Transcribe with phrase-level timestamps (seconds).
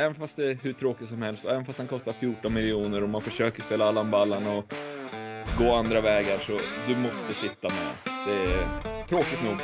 [0.00, 3.02] även fast det är hur tråkigt som helst, och även fast han kostar 14 miljoner
[3.02, 4.74] och man försöker spela Allan Ballan och
[5.58, 8.14] gå andra vägar, så du måste sitta med.
[8.26, 9.56] Det är tråkigt nog.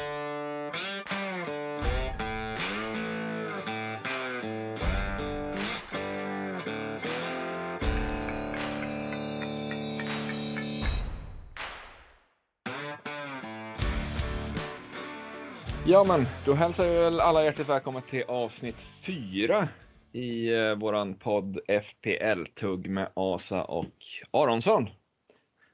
[15.88, 19.68] Ja men, då hälsar vi väl alla hjärtligt välkomna till avsnitt fyra
[20.16, 23.94] i eh, våran podd FPL-tugg med Asa och
[24.30, 24.88] Aronsson.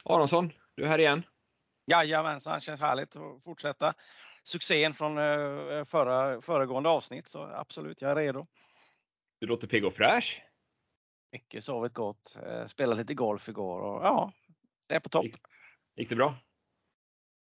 [0.05, 1.23] Aronsson, du är här igen.
[1.87, 3.95] Jajamensan, känns härligt att fortsätta
[4.42, 7.28] succén från eh, förra, föregående avsnitt.
[7.28, 8.47] Så absolut, jag är redo.
[9.41, 10.42] Du låter pigg och fräsch.
[11.33, 12.38] Mycket sovit gott.
[12.47, 14.33] Eh, spelade lite golf igår och ja,
[14.88, 15.24] det är på topp.
[15.24, 15.36] Gick,
[15.97, 16.34] gick det bra?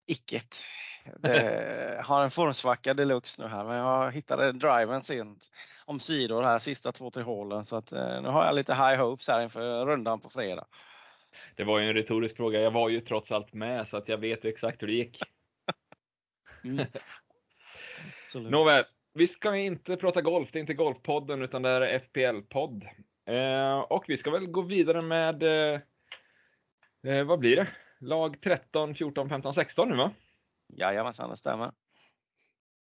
[0.07, 0.65] Icket.
[1.19, 5.51] Det har en formsvacka deluxe nu här men jag hittade driven sent
[5.85, 8.97] om sidor här sista två, tre hålen så att eh, nu har jag lite high
[8.97, 10.67] hopes här inför rundan på fredag.
[11.57, 12.61] Det var ju en retorisk fråga.
[12.61, 15.19] Jag var ju trots allt med så att jag vet ju exakt hur det gick.
[16.65, 16.87] Mm.
[18.51, 20.49] Nåväl, vi ska inte prata golf.
[20.53, 22.89] Det är inte Golfpodden utan det är FPL-podd.
[23.27, 25.81] Eh, och vi ska väl gå vidare med, eh,
[27.07, 27.69] eh vad blir det?
[28.05, 30.11] Lag 13, 14, 15, 16 nu va?
[30.69, 31.73] Jajamensan, det stämmer.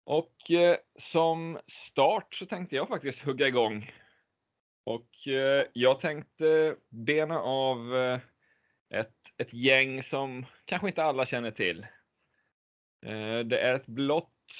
[0.04, 3.90] Och eh, som start så tänkte jag faktiskt hugga igång.
[4.84, 8.20] Och eh, jag tänkte bena av eh,
[8.90, 11.86] ett, ett gäng som kanske inte alla känner till.
[13.06, 14.52] Eh, det är ett blått,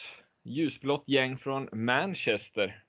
[0.42, 2.84] ljusblått gäng från Manchester.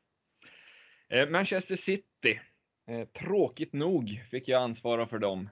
[1.09, 2.39] Eh, Manchester City.
[2.88, 5.50] Eh, tråkigt nog fick jag ansvara för dem.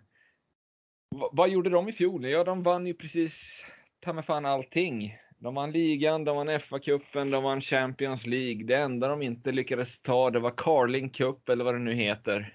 [1.15, 2.25] Vad gjorde de i fjol?
[2.25, 3.63] Ja, de vann ju precis
[3.99, 5.17] ta med fan allting.
[5.39, 8.63] De vann ligan, de vann FA-cupen, de vann Champions League.
[8.63, 12.53] Det enda de inte lyckades ta, det var Carling Cup eller vad det nu heter.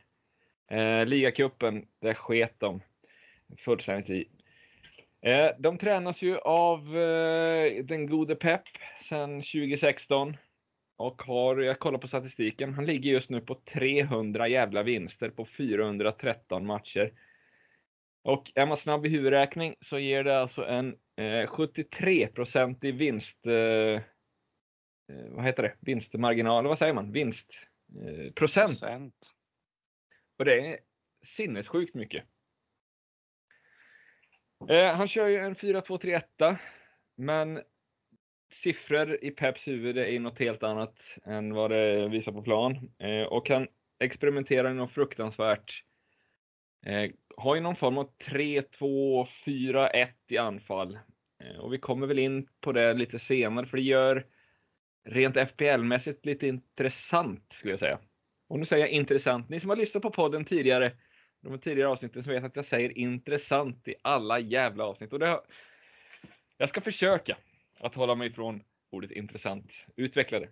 [0.70, 2.80] Eh, Ligacupen, där sket de
[3.58, 4.28] fullständigt i.
[5.28, 8.62] Eh, de tränas ju av eh, den gode Pep
[9.08, 10.36] sedan 2016.
[10.96, 15.44] Och har, jag kollar på statistiken, han ligger just nu på 300 jävla vinster på
[15.44, 17.12] 413 matcher.
[18.26, 23.46] Och är man snabb i huvudräkning så ger det alltså en eh, 73% i vinst...
[23.46, 24.00] Eh, eh,
[25.28, 25.74] vad heter det?
[25.80, 27.12] Vinstmarginal, vad säger man?
[27.12, 27.50] Vinst?
[28.02, 28.80] Eh, procent.
[28.80, 29.14] procent.
[30.38, 30.78] Och det är
[31.26, 32.24] sinnessjukt mycket.
[34.68, 36.56] Eh, han kör ju en 4-2-3-1
[37.16, 37.62] men
[38.52, 42.90] siffror i Peps huvud är något helt annat än vad det visar på plan.
[42.98, 45.84] Eh, och han experimenterar något fruktansvärt
[46.86, 50.98] Eh, har ju någon form av 3-2-4-1 i anfall.
[51.42, 54.26] Eh, och vi kommer väl in på det lite senare, för det gör
[55.04, 57.98] rent FPL-mässigt lite intressant, skulle jag säga.
[58.48, 59.48] Och nu säger jag intressant.
[59.48, 60.92] Ni som har lyssnat på podden tidigare,
[61.40, 65.12] de tidigare avsnitten, så vet att jag säger intressant i alla jävla avsnitt.
[65.12, 65.40] Och det har...
[66.56, 67.36] Jag ska försöka
[67.80, 69.72] att hålla mig ifrån ordet intressant.
[69.96, 70.48] Utveckla det.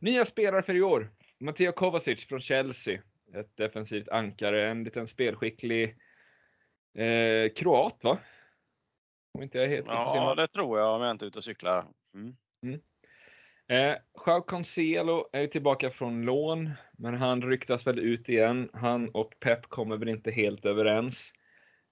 [0.00, 1.10] Nya spelare för i år.
[1.38, 3.02] Matteo Kovacic från Chelsea
[3.34, 5.96] ett defensivt ankare, en liten spelskicklig
[6.94, 8.18] eh, kroat va?
[9.34, 11.84] Om inte jag helt ja, det tror jag om jag inte är ute och cyklar.
[12.14, 12.36] Mm.
[12.62, 12.80] Mm.
[13.68, 18.70] Eh, Joao Cancelo är tillbaka från lån, men han ryktas väl ut igen.
[18.72, 21.32] Han och Pep kommer väl inte helt överens.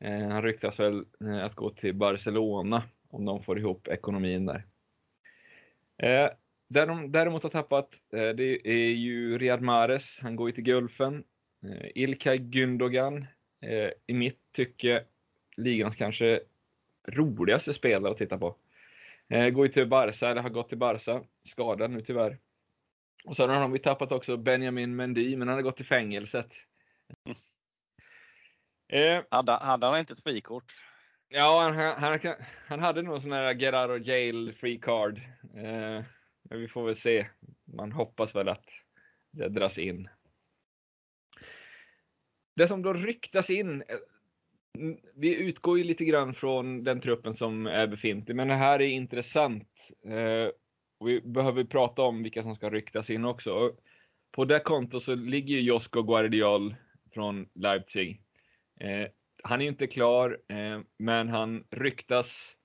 [0.01, 4.67] Eh, han ryktas väl eh, att gå till Barcelona om de får ihop ekonomin där.
[6.03, 6.31] Eh,
[6.69, 10.19] där de däremot har tappat, eh, det är ju Riyad Mahrez.
[10.21, 11.25] Han går ju till Gulfen.
[11.67, 13.27] Eh, Ilkay Gündogan,
[14.07, 15.05] i mitt tycke
[15.57, 16.41] ligans kanske
[17.09, 18.57] roligaste spelare att titta på.
[19.29, 21.23] Går ju till Barca, eller har gått till Barca.
[21.45, 22.39] Skadad nu tyvärr.
[23.25, 26.51] Och sen har vi tappat också Benjamin Mendy, men han har gått till fängelset.
[28.89, 30.75] Eh, hade, hade han inte ett frikort?
[31.29, 32.35] Ja, han, han,
[32.69, 35.21] han hade nog sån här get out of jail free card.
[35.55, 36.05] Eh,
[36.43, 37.27] men vi får väl se.
[37.65, 38.65] Man hoppas väl att
[39.31, 40.09] det dras in.
[42.55, 43.97] Det som då ryktas in, eh,
[44.79, 48.83] Mm, vi utgår ju lite grann från den truppen som är befintlig, men det här
[48.83, 49.69] är intressant.
[50.05, 50.51] Eh,
[51.05, 53.73] vi behöver prata om vilka som ska ryktas in också.
[54.33, 56.75] På det kontot så ligger ju Josko Guardiol
[57.15, 58.23] från Leipzig.
[58.81, 59.09] Eh,
[59.43, 62.57] han är ju inte klar, eh, men han ryktas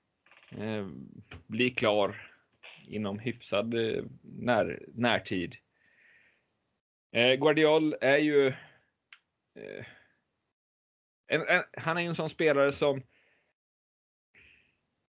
[0.58, 0.86] eh,
[1.46, 2.30] bli klar
[2.88, 5.56] inom hyfsad eh, när, närtid.
[7.12, 9.84] Eh, Guardiol är ju eh,
[11.32, 13.02] en, en, han är ju en sån spelare som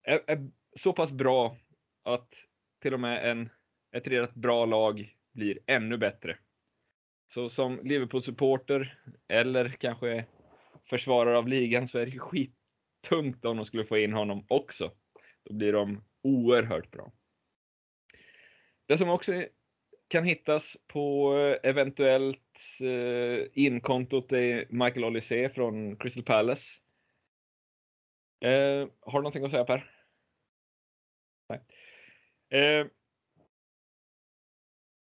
[0.04, 1.58] är, är, så pass bra
[2.04, 2.34] att
[2.82, 3.50] till och med en,
[3.92, 6.38] ett redan bra lag blir ännu bättre.
[7.34, 10.26] Så som Liverpool-supporter eller kanske
[10.90, 14.92] försvarare av ligan så är det skittungt om de skulle få in honom också.
[15.44, 17.12] Då blir de oerhört bra.
[18.86, 19.46] Det som också
[20.08, 26.66] kan hittas på eh, eventuellt eh, inkontot är Michael Olise från Crystal Palace.
[28.42, 29.92] Eh, har du någonting att säga Per?
[31.50, 31.62] Nej.
[32.50, 32.88] Eh,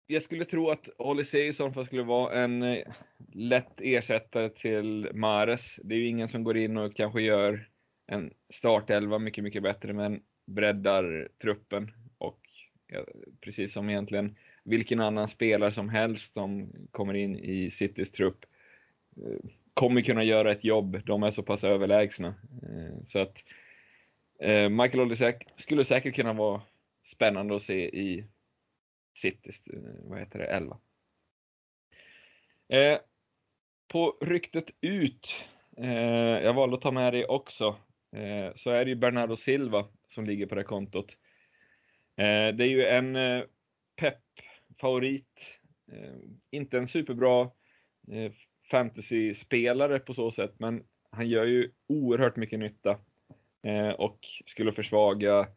[0.08, 2.88] jag skulle tro att Olise i så fall skulle vara en eh,
[3.34, 5.80] lätt ersättare till Mares.
[5.84, 7.70] Det är ju ingen som går in och kanske gör
[8.08, 12.40] en startelva mycket, mycket bättre, men breddar truppen och
[12.88, 13.06] ja,
[13.42, 18.46] precis som egentligen vilken annan spelare som helst som kommer in i Citys trupp
[19.18, 21.02] eh, kommer kunna göra ett jobb.
[21.06, 22.28] De är så pass överlägsna.
[22.64, 23.36] Eh, så att
[24.40, 26.62] eh, Michael Olysek skulle säkert kunna vara
[27.12, 28.26] spännande att se i
[29.22, 29.56] Citys,
[30.04, 30.78] vad heter det, 11.
[33.88, 35.28] På ryktet ut,
[36.44, 37.76] jag valde att ta med det också,
[38.56, 41.18] så är det ju Bernardo Silva som ligger på det kontot.
[42.16, 43.16] Det är ju en
[44.82, 45.40] Favorit,
[45.92, 46.16] eh,
[46.52, 47.42] inte en superbra
[48.12, 48.32] eh,
[48.72, 52.98] fantasy-spelare på så sätt, men han gör ju oerhört mycket nytta
[53.64, 55.48] eh, och skulle försvaga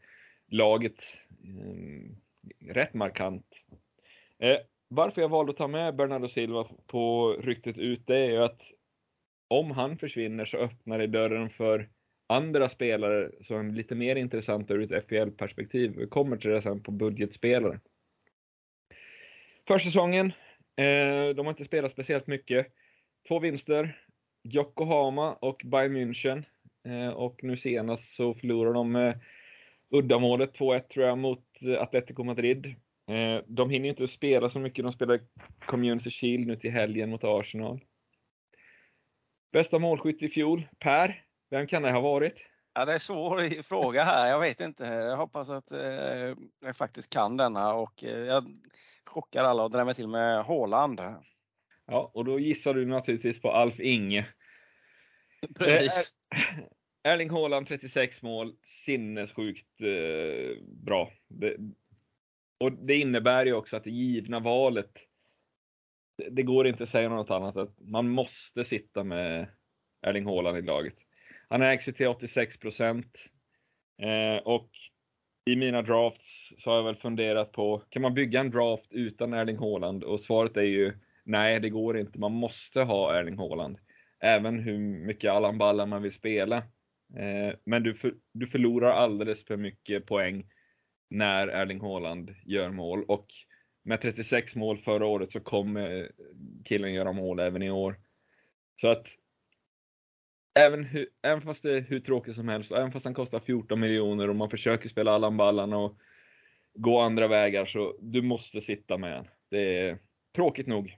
[0.49, 0.95] laget
[2.69, 3.47] rätt markant.
[4.89, 8.61] Varför jag valde att ta med Bernardo Silva på ryktet ut, det är ju att
[9.49, 11.89] om han försvinner så öppnar det dörren för
[12.27, 15.95] andra spelare som är lite mer intressanta ur ett FPL-perspektiv.
[15.97, 17.81] Vi kommer till det sen på budgetspelare.
[19.67, 20.27] Försäsongen,
[20.77, 22.67] eh, de har inte spelat speciellt mycket.
[23.29, 24.01] Två vinster,
[24.45, 26.45] Yokohama och Bayern München.
[26.85, 29.15] Eh, och nu senast så förlorade de eh,
[29.91, 31.45] uddamålet 2-1 tror jag mot
[31.79, 32.75] Atletico Madrid.
[33.47, 34.85] De hinner inte spela så mycket.
[34.85, 35.21] De spelar
[35.67, 37.81] Community Shield nu till helgen mot Arsenal.
[39.53, 40.69] Bästa målskytt i fjol?
[40.79, 42.35] Per, vem kan det ha varit?
[42.75, 44.31] Ja, det är en svår fråga här.
[44.31, 44.85] Jag vet inte.
[44.85, 48.45] Jag hoppas att eh, jag faktiskt kan denna och eh, jag
[49.17, 51.01] chockar alla och drämmer till med Håland.
[51.87, 54.27] Ja, och då gissar du naturligtvis på Alf Inge.
[55.59, 56.15] Precis.
[56.35, 61.13] Eh, Erling Haaland 36 mål, sinnessjukt eh, bra.
[61.29, 61.57] Det,
[62.59, 64.93] och det innebär ju också att det givna valet,
[66.19, 67.57] det, det går inte att säga något annat.
[67.57, 69.49] Att man måste sitta med
[70.03, 70.95] Erling Haaland i laget.
[71.49, 73.17] Han ägs ju till 86 procent.
[74.03, 74.71] Eh, och
[75.47, 79.33] i mina drafts så har jag väl funderat på, kan man bygga en draft utan
[79.33, 80.05] Erling Haaland?
[80.05, 80.93] Och svaret är ju
[81.25, 82.19] nej, det går inte.
[82.19, 83.79] Man måste ha Erling Haaland.
[84.21, 86.57] Även hur mycket Allan Ballan man vill spela.
[87.17, 90.47] Eh, men du, för, du förlorar alldeles för mycket poäng
[91.11, 93.27] när Erling Haaland gör mål och
[93.83, 96.11] med 36 mål förra året så kommer
[96.65, 97.97] killen göra mål även i år.
[98.81, 99.07] Så att
[100.59, 103.81] även, hur, även fast det är hur tråkigt som helst, även fast han kostar 14
[103.81, 105.99] miljoner och man försöker spela Allan Ballan och
[106.75, 109.29] gå andra vägar så du måste sitta med han.
[109.51, 109.99] Det är
[110.35, 110.97] tråkigt nog.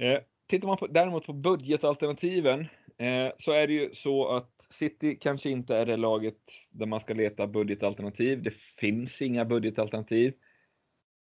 [0.00, 0.18] Eh,
[0.48, 2.66] tittar man på, däremot på budgetalternativen
[2.98, 6.38] Eh, så är det ju så att City kanske inte är det laget
[6.70, 8.42] där man ska leta budgetalternativ.
[8.42, 10.34] Det finns inga budgetalternativ.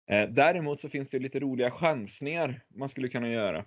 [0.09, 3.65] Eh, däremot så finns det lite roliga chansningar man skulle kunna göra.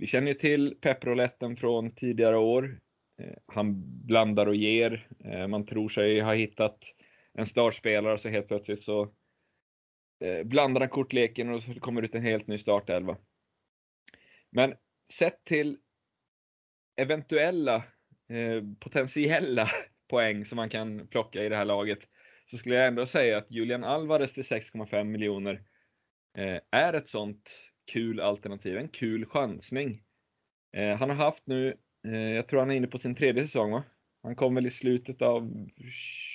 [0.00, 2.80] Vi känner ju till pepproletten från tidigare år.
[3.22, 3.74] Eh, han
[4.06, 5.08] blandar och ger.
[5.24, 6.78] Eh, man tror sig ha hittat
[7.32, 9.02] en startspelare och så helt plötsligt så
[10.24, 13.16] eh, blandar han kortleken och så kommer det ut en helt ny startelva.
[14.50, 14.74] Men
[15.12, 15.78] sett till
[16.96, 17.82] eventuella
[18.80, 19.70] potentiella
[20.08, 21.98] poäng som man kan plocka i det här laget
[22.46, 25.62] så skulle jag ändå säga att Julian Alvarez till 6,5 miljoner
[26.70, 27.48] är ett sånt
[27.90, 30.02] kul alternativ, en kul chansning.
[30.76, 33.72] Eh, han har haft nu, eh, jag tror han är inne på sin tredje säsong
[33.72, 33.82] va?
[34.22, 35.68] Han kom väl i slutet av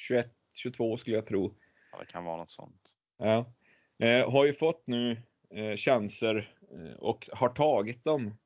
[0.07, 1.55] 21, 22 skulle jag tro.
[1.91, 2.95] Ja, det kan vara något sånt.
[3.17, 3.53] Ja.
[3.99, 5.11] Eh, har ju fått nu
[5.49, 6.53] eh, chanser
[6.97, 8.37] och har tagit dem.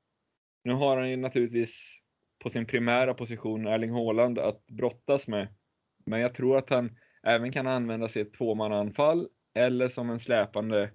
[0.63, 1.71] Nu har han ju naturligtvis
[2.39, 5.47] på sin primära position Erling Haaland att brottas med.
[6.05, 10.91] Men jag tror att han även kan använda sitt tvåmananfall eller som en släpande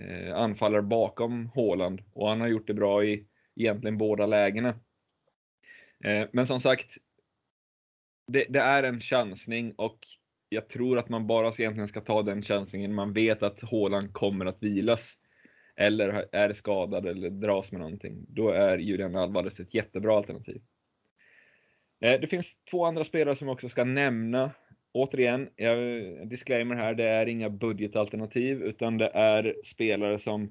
[0.00, 2.02] eh, anfallare bakom Haaland.
[2.12, 4.68] Och han har gjort det bra i egentligen båda lägena.
[6.04, 6.86] Eh, men som sagt,
[8.26, 9.98] det, det, är en chansning och
[10.48, 14.46] jag tror att man bara egentligen ska ta den chansningen man vet att Haaland kommer
[14.46, 15.00] att vilas.
[15.76, 18.26] Eller är skadad eller dras med någonting.
[18.28, 20.62] Då är Julian Alvarez ett jättebra alternativ.
[22.00, 24.50] Eh, det finns två andra spelare som jag också ska nämna.
[24.92, 25.78] Återigen, jag,
[26.28, 30.42] disclaimer här, det är inga budgetalternativ utan det är spelare som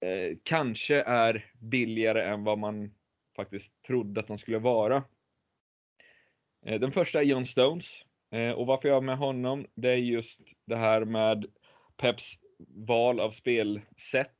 [0.00, 2.94] eh, kanske är billigare än vad man
[3.36, 5.04] faktiskt trodde att de skulle vara.
[6.66, 7.86] Eh, den första är John Stones.
[8.30, 11.46] Eh, och varför jag har med honom, det är just det här med
[11.96, 12.24] Peps
[12.68, 14.36] val av spelsätt.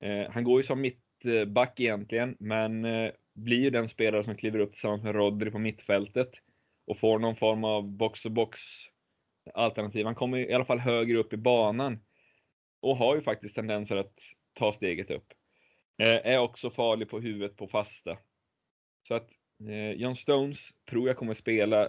[0.00, 4.58] Eh, han går ju som mittback egentligen, men eh, blir ju den spelare som kliver
[4.58, 6.30] upp tillsammans med Rodri på mittfältet
[6.86, 8.58] och får någon form av box-to-box
[9.54, 10.06] alternativ.
[10.06, 12.00] Han kommer i alla fall högre upp i banan
[12.80, 14.14] och har ju faktiskt tendenser att
[14.54, 15.32] ta steget upp.
[15.98, 18.18] Eh, är också farlig på huvudet på fasta.
[19.08, 19.28] Så att
[19.68, 20.58] eh, John Stones
[20.90, 21.82] tror jag kommer spela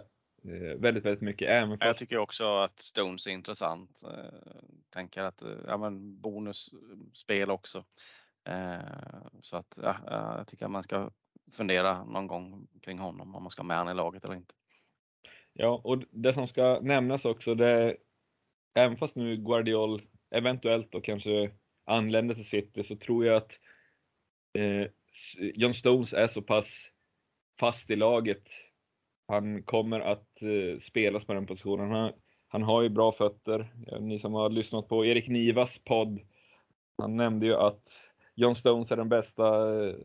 [0.43, 1.49] eh, väldigt, väldigt mycket.
[1.49, 1.85] Även fast...
[1.85, 4.03] Jag tycker också att Stones är intressant.
[4.03, 7.85] Eh, tänker att, eh, ja men bonusspel också.
[8.49, 8.79] Eh,
[9.41, 9.97] så att ja,
[10.37, 11.11] jag tycker att man ska
[11.51, 14.53] fundera någon gång kring honom om man ska med honom i laget eller inte.
[15.59, 17.97] Ja, och det som ska nämnas också, det är,
[18.75, 21.51] även fast nu Guardiol eventuellt då kanske
[21.85, 23.51] anländer till City så tror jag att
[24.53, 24.87] eh,
[25.37, 26.67] John Stones är så pass
[27.59, 28.43] fast i laget.
[29.27, 31.91] Han kommer att eh, spelas på den positionen.
[31.91, 32.13] Han,
[32.47, 33.67] han har ju bra fötter.
[33.99, 36.19] Ni som har lyssnat på Erik Nivas podd,
[36.97, 37.83] han nämnde ju att
[38.35, 39.95] John Stones är den bästa, eh,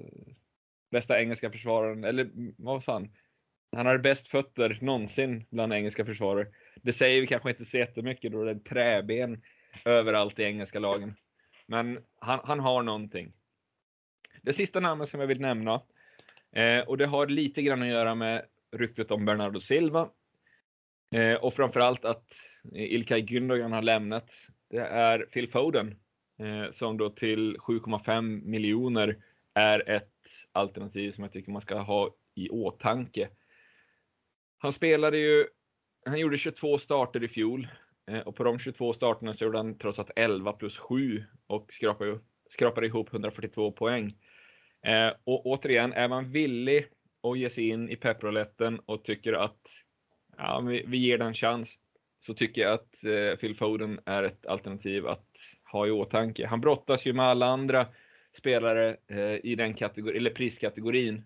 [0.91, 3.11] bästa engelska försvararen, eller vad sa han?
[3.77, 6.47] Han har bäst fötter någonsin bland engelska försvarare.
[6.83, 9.43] Det säger vi kanske inte så jättemycket då det är träben
[9.85, 11.15] överallt i engelska lagen.
[11.67, 13.33] Men han, han har någonting.
[14.43, 15.83] Det sista namnet som jag vill nämna,
[16.53, 20.09] eh, och det har lite grann att göra med ryktet om Bernardo Silva.
[21.15, 22.25] Eh, och framförallt att
[22.73, 24.31] Ilkay Gündogan har lämnat.
[24.71, 26.01] Det är Phil Foden
[26.39, 29.17] eh, som då till 7,5 miljoner
[29.55, 30.13] är ett
[30.53, 33.29] alternativ som jag tycker man ska ha i åtanke.
[34.63, 35.47] Han spelade ju,
[36.05, 37.69] han gjorde 22 starter i fjol
[38.07, 41.73] eh, och på de 22 starterna så gjorde han trots att 11 plus 7 och
[41.73, 42.19] skrapade,
[42.51, 44.17] skrapade ihop 142 poäng.
[44.87, 46.87] Eh, och återigen, är man villig
[47.23, 49.61] att ge sig in i pepproletten och tycker att
[50.37, 51.69] ja, vi, vi ger den en chans,
[52.27, 55.29] så tycker jag att eh, Phil Foden är ett alternativ att
[55.73, 56.47] ha i åtanke.
[56.47, 57.87] Han brottas ju med alla andra
[58.39, 61.25] spelare eh, i den kategori, eller priskategorin.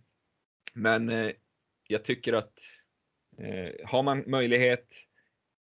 [0.72, 1.30] Men eh,
[1.88, 2.58] jag tycker att
[3.38, 4.88] eh, har man möjlighet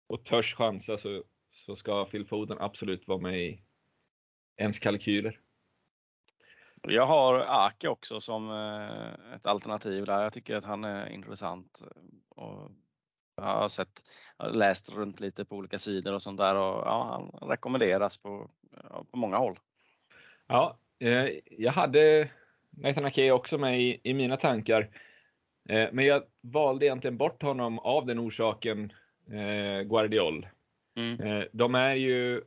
[0.06, 3.62] och törs chansa så, så ska Phil Foden absolut vara med i
[4.56, 5.40] ens kalkyler.
[6.82, 10.22] Jag har Ake också som eh, ett alternativ där.
[10.22, 11.82] Jag tycker att han är intressant.
[12.28, 12.70] Och
[13.36, 14.02] jag har sett,
[14.52, 18.50] läst runt lite på olika sidor och sånt där och ja, han rekommenderas på,
[19.10, 19.58] på många håll.
[20.46, 22.30] Ja, eh, jag hade
[22.70, 24.90] Nathan Ake också med i, i mina tankar.
[25.68, 28.92] Eh, men jag valde egentligen bort honom av den orsaken,
[29.84, 30.46] Guardiol.
[30.96, 31.48] Mm.
[31.52, 32.42] De är ju,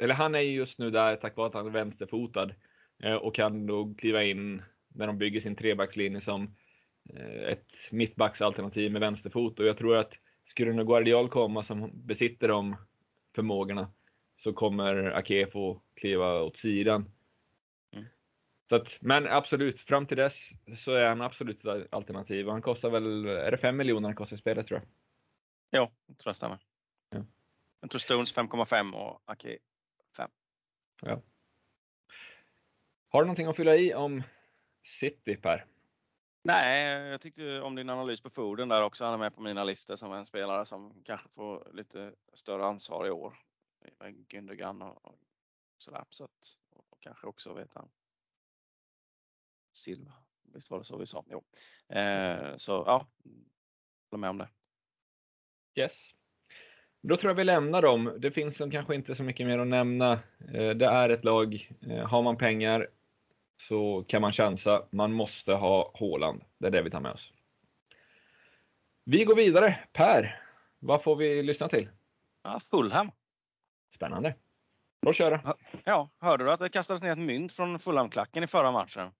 [0.00, 2.50] eller han är ju just nu där tack vare att han är vänsterfotad.
[3.02, 4.62] Eh, och kan då kliva in
[4.94, 6.54] när de bygger sin trebackslinje som
[7.14, 9.60] eh, ett mittbacksalternativ med vänsterfot.
[9.60, 10.12] Och jag tror att
[10.46, 12.76] skulle nu Guardiol komma som besitter de
[13.34, 13.92] förmågorna
[14.42, 17.10] så kommer Ake få kliva åt sidan.
[18.68, 20.34] Så att, men absolut, fram till dess
[20.84, 22.48] så är han absolut ett alternativ.
[22.48, 24.88] Han kostar väl, är det 5 miljoner han kostar i spelet tror jag?
[25.70, 26.58] Ja, jag tror jag stämmer.
[27.10, 27.24] Ja.
[27.80, 29.58] Jag tror Stones 5,5 och Ake
[30.16, 30.30] 5.
[31.02, 31.22] Ja.
[33.08, 34.22] Har du någonting att fylla i om
[35.00, 35.66] City Per?
[36.44, 39.04] Nej, jag tyckte om din analys på Foden där också.
[39.04, 43.06] Han är med på mina listor som en spelare som kanske får lite större ansvar
[43.06, 43.38] i år.
[43.98, 45.14] Med Gündogan och,
[45.78, 46.04] sådär.
[46.10, 47.88] Så att, och kanske också vet han
[49.72, 50.12] Silva.
[50.54, 51.24] Visst var det så vi sa?
[51.30, 51.42] Jo.
[51.96, 53.06] Eh, så ja,
[54.10, 54.48] håller med om det.
[55.74, 55.92] Yes.
[57.00, 58.16] Då tror jag vi lämnar dem.
[58.18, 60.12] Det finns kanske inte så mycket mer att nämna.
[60.52, 61.70] Eh, det är ett lag.
[61.90, 62.88] Eh, har man pengar
[63.68, 64.86] så kan man chansa.
[64.90, 66.42] Man måste ha Håland.
[66.58, 67.32] Det är det vi tar med oss.
[69.04, 69.78] Vi går vidare.
[69.92, 70.42] Per,
[70.78, 71.88] vad får vi lyssna till?
[72.42, 73.10] Ja, Fulham.
[73.94, 74.34] Spännande.
[75.06, 75.56] Då kör det.
[75.84, 79.10] Ja, hörde du att det kastades ner ett mynt från Fulham-klacken i förra matchen?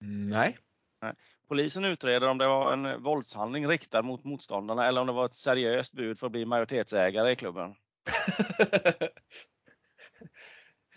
[0.00, 0.58] Nej.
[1.02, 1.14] Nej.
[1.48, 5.34] Polisen utreder om det var en våldshandling riktad mot motståndarna eller om det var ett
[5.34, 7.74] seriöst bud för att bli majoritetsägare i klubben.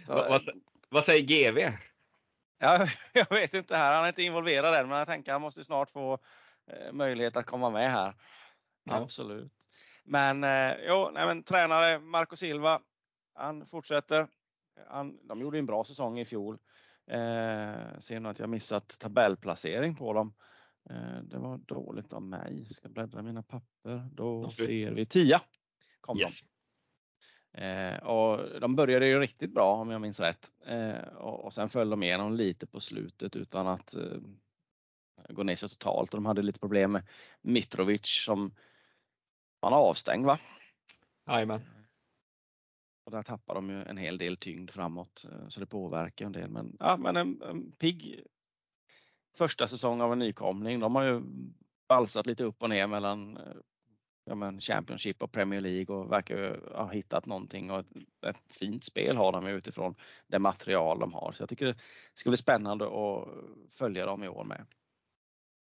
[0.05, 0.41] Så, vad,
[0.89, 1.73] vad, säger GV?
[2.59, 3.93] Ja, jag vet inte här.
[3.93, 6.19] Han är inte involverad än, men jag tänker att han måste snart få
[6.67, 8.13] eh, möjlighet att komma med här.
[8.83, 8.95] Ja.
[8.95, 9.51] Absolut.
[10.03, 12.81] Men eh, jo, nej, men tränare Marco Silva.
[13.33, 14.27] Han fortsätter.
[14.87, 16.57] Han, de gjorde en bra säsong i fjol.
[17.11, 20.33] Eh, ser nu att jag missat tabellplacering på dem.
[20.89, 22.65] Eh, det var dåligt av mig.
[22.65, 24.09] Ska bläddra mina papper.
[24.11, 24.65] Då okay.
[24.65, 25.39] ser vi 10.
[26.01, 26.33] Kom yes.
[27.53, 30.51] Eh, och de började ju riktigt bra om jag minns rätt.
[30.65, 34.17] Eh, och, och sen föll de igenom lite på slutet utan att eh,
[35.29, 36.13] gå ner sig totalt.
[36.13, 37.03] Och de hade lite problem med
[37.41, 38.55] Mitrovic som
[39.61, 40.39] man har avstängd va?
[41.27, 41.80] Jajamän.
[43.03, 46.31] Och där tappar de ju en hel del tyngd framåt eh, så det påverkar en
[46.31, 46.49] del.
[46.49, 48.23] Men, ja, men en, en pigg
[49.37, 50.79] första säsong av en nykomling.
[50.79, 51.21] De har ju
[51.87, 53.53] balsat lite upp och ner mellan eh,
[54.25, 57.87] ja, men Championship och Premier League och verkar ha hittat någonting och ett,
[58.25, 59.95] ett, fint spel har de utifrån
[60.27, 61.31] det material de har.
[61.31, 61.79] Så jag tycker det
[62.13, 63.27] ska bli spännande att
[63.71, 64.65] följa dem i år med.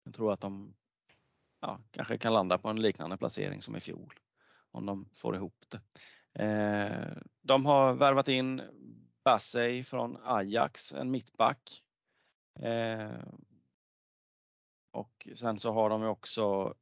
[0.05, 0.75] Jag tror att de
[1.61, 4.15] ja, kanske kan landa på en liknande placering som i fjol
[4.71, 5.81] om de får ihop det.
[6.35, 8.63] Eh, de har värvat in
[9.25, 11.83] Bassey från Ajax, en mittback.
[12.61, 13.25] Eh,
[14.93, 16.75] och sen så har de också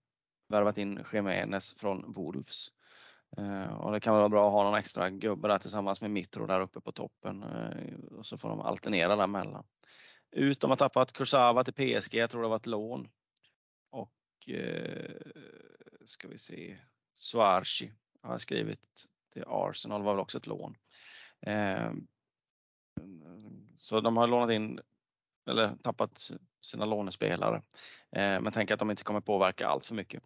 [0.48, 2.68] värvat in Jiménez från Wolves.
[3.36, 6.46] Eh, och det kan vara bra att ha någon extra gubbe där tillsammans med Mitro
[6.46, 7.42] där uppe på toppen.
[7.42, 9.64] Eh, och så får de alternera däremellan.
[10.30, 13.08] Ut, de har tappat Kursawa till PSG, jag tror det var ett lån.
[13.90, 15.16] Och eh,
[16.04, 16.78] ska vi se,
[17.14, 17.92] Suarci
[18.22, 20.76] har jag skrivit till eh, Arsenal, var väl också ett lån.
[21.46, 21.92] Eh,
[23.78, 24.80] så de har lånat in
[25.46, 27.56] eller tappat sina lånespelare.
[28.16, 30.22] Eh, men tänk att de inte kommer påverka allt för mycket.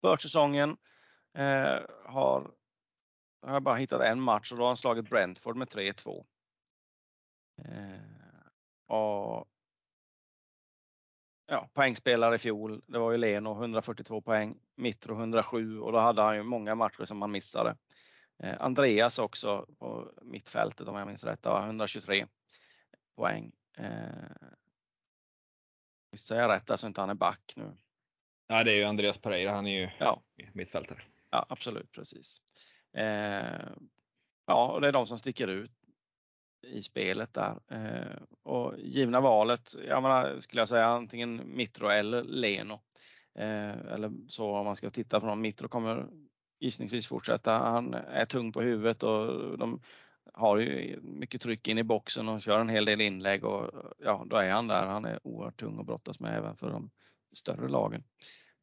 [0.00, 0.76] Försäsongen
[1.34, 2.50] eh, har,
[3.42, 6.26] har jag bara hittat en match och då har han slagit Brentford med 3-2.
[7.64, 9.48] Eh, och
[11.46, 16.22] ja, poängspelare i fjol, det var ju Leno 142 poäng, Mitro 107 och då hade
[16.22, 17.76] han ju många matcher som han missade.
[18.42, 22.26] Eh, Andreas också på mittfältet om jag minns rätt, 123
[23.16, 23.52] poäng.
[23.78, 24.48] Eh,
[26.10, 27.76] visst säger jag rätt där så inte han är back nu?
[28.46, 30.22] Ja, det är ju Andreas Pereira, han är ju ja.
[30.52, 31.02] mittfältare.
[31.30, 32.42] Ja, absolut, precis.
[32.96, 33.68] Eh,
[34.46, 35.72] ja, och det är de som sticker ut
[36.66, 37.60] i spelet där.
[37.70, 42.82] Eh, och givna valet, jag menar, skulle jag säga antingen Mitro eller Leno.
[43.38, 45.40] Eh, eller så om man ska titta på någon.
[45.40, 46.08] Mitro kommer
[46.62, 47.52] gissningsvis fortsätta.
[47.52, 49.80] Han är tung på huvudet och de
[50.34, 54.24] har ju mycket tryck in i boxen och kör en hel del inlägg och ja,
[54.26, 54.86] då är han där.
[54.86, 56.90] Han är oerhört tung att brottas med även för de
[57.32, 58.04] större lagen.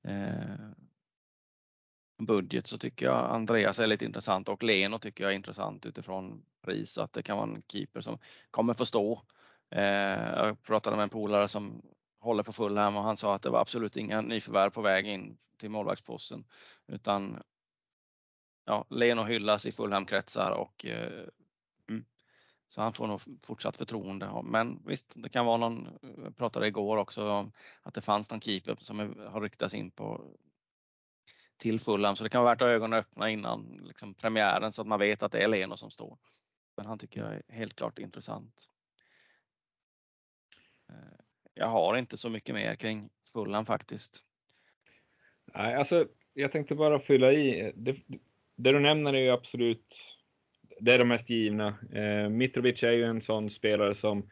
[0.07, 0.69] Eh,
[2.17, 6.43] budget så tycker jag Andreas är lite intressant och Leno tycker jag är intressant utifrån
[6.61, 6.97] pris.
[6.97, 8.17] Att det kan vara en keeper som
[8.51, 9.21] kommer förstå.
[9.71, 9.83] Eh,
[10.35, 11.81] jag pratade med en polare som
[12.19, 15.37] håller på Fulham och han sa att det var absolut inga nyförvärv på väg in
[15.57, 16.43] till målvaktsposten.
[16.87, 17.41] Utan
[18.69, 21.27] ja, Leno hyllas i Fulham-kretsar och eh,
[21.89, 22.05] mm,
[22.67, 24.41] så han får nog fortsatt förtroende.
[24.43, 25.87] Men visst, det kan vara någon,
[26.23, 27.51] jag pratade igår också om
[27.81, 30.31] att det fanns någon keeper som har ryktats in på
[31.57, 34.87] till Fulham så det kan vara värt att ögonen öppna innan liksom, premiären så att
[34.87, 36.17] man vet att det är Leno som står.
[36.77, 38.69] Men han tycker jag är helt klart intressant.
[40.89, 41.19] Eh,
[41.53, 44.23] jag har inte så mycket mer kring Fulham faktiskt.
[45.53, 47.61] Nej, alltså jag tänkte bara fylla i.
[47.61, 47.95] Eh, det,
[48.63, 49.95] det du nämner är ju absolut
[50.79, 51.67] det är de mest givna.
[51.93, 54.29] Eh, Mitrovic är ju en sån spelare som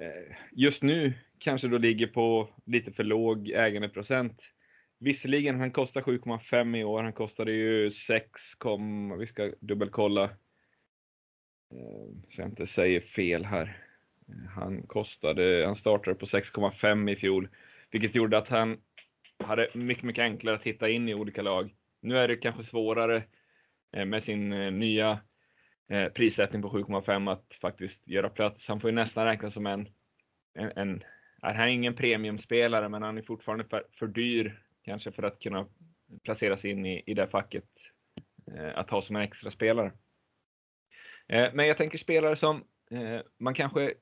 [0.00, 4.42] eh, just nu kanske då ligger på lite för låg ägandeprocent.
[4.98, 7.02] Visserligen, han kostar 7,5 i år.
[7.02, 8.30] Han kostade ju 6,
[9.18, 10.24] vi ska dubbelkolla.
[10.24, 13.84] Eh, så jag inte säger fel här.
[14.54, 17.48] Han kostade, han startade på 6,5 i fjol,
[17.90, 18.80] vilket gjorde att han
[19.44, 21.74] hade mycket, mycket enklare att hitta in i olika lag.
[22.00, 23.24] Nu är det kanske svårare
[23.92, 25.20] eh, med sin eh, nya
[25.88, 28.68] eh, prissättning på 7,5 att faktiskt göra plats.
[28.68, 29.88] Han får ju nästan räknas som en,
[30.54, 31.04] en, en
[31.42, 35.66] han är ingen premiumspelare, men han är fortfarande för, för dyr kanske för att kunna
[36.22, 37.68] placeras in i, i det facket
[38.56, 39.92] eh, att ha som en extra spelare.
[41.28, 43.94] Eh, men jag tänker spelare som eh, man kanske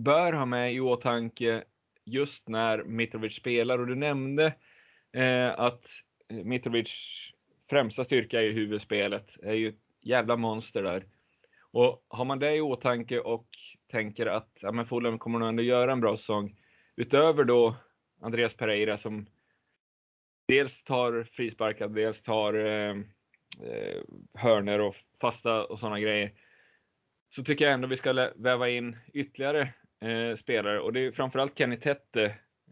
[0.00, 1.64] bör ha med i åtanke
[2.04, 4.54] just när Mitrovic spelar och du nämnde
[5.12, 5.86] eh, att
[6.28, 6.88] Eh, Mitrovic
[7.70, 11.04] främsta styrka är huvudspelet, är ju ett jävla monster där.
[11.60, 13.48] Och har man det i åtanke och
[13.90, 16.56] tänker att ja, men Fulham kommer nog ändå göra en bra säsong,
[16.96, 17.76] utöver då
[18.20, 19.26] Andreas Pereira som
[20.48, 22.96] dels tar frisparkar, dels tar eh,
[23.62, 24.02] eh,
[24.34, 26.32] hörner och fasta och sådana grejer.
[27.34, 31.58] Så tycker jag ändå vi ska väva in ytterligare eh, spelare och det är framförallt
[31.58, 32.24] Kenny Tette.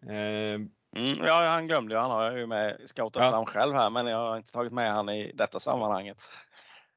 [0.02, 0.60] Eh,
[0.96, 2.00] mm, ja, han glömde ju.
[2.00, 3.30] Han har jag ju med scoutat ja.
[3.30, 6.18] fram själv här, men jag har inte tagit med han i detta sammanhanget.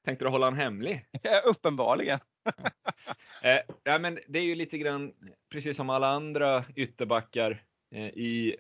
[0.06, 1.06] Tänkte du hålla han hemlig?
[1.46, 2.20] Uppenbarligen.
[3.44, 5.14] eh, ja, men det är ju lite grann
[5.50, 8.56] precis som alla andra ytterbackar eh, i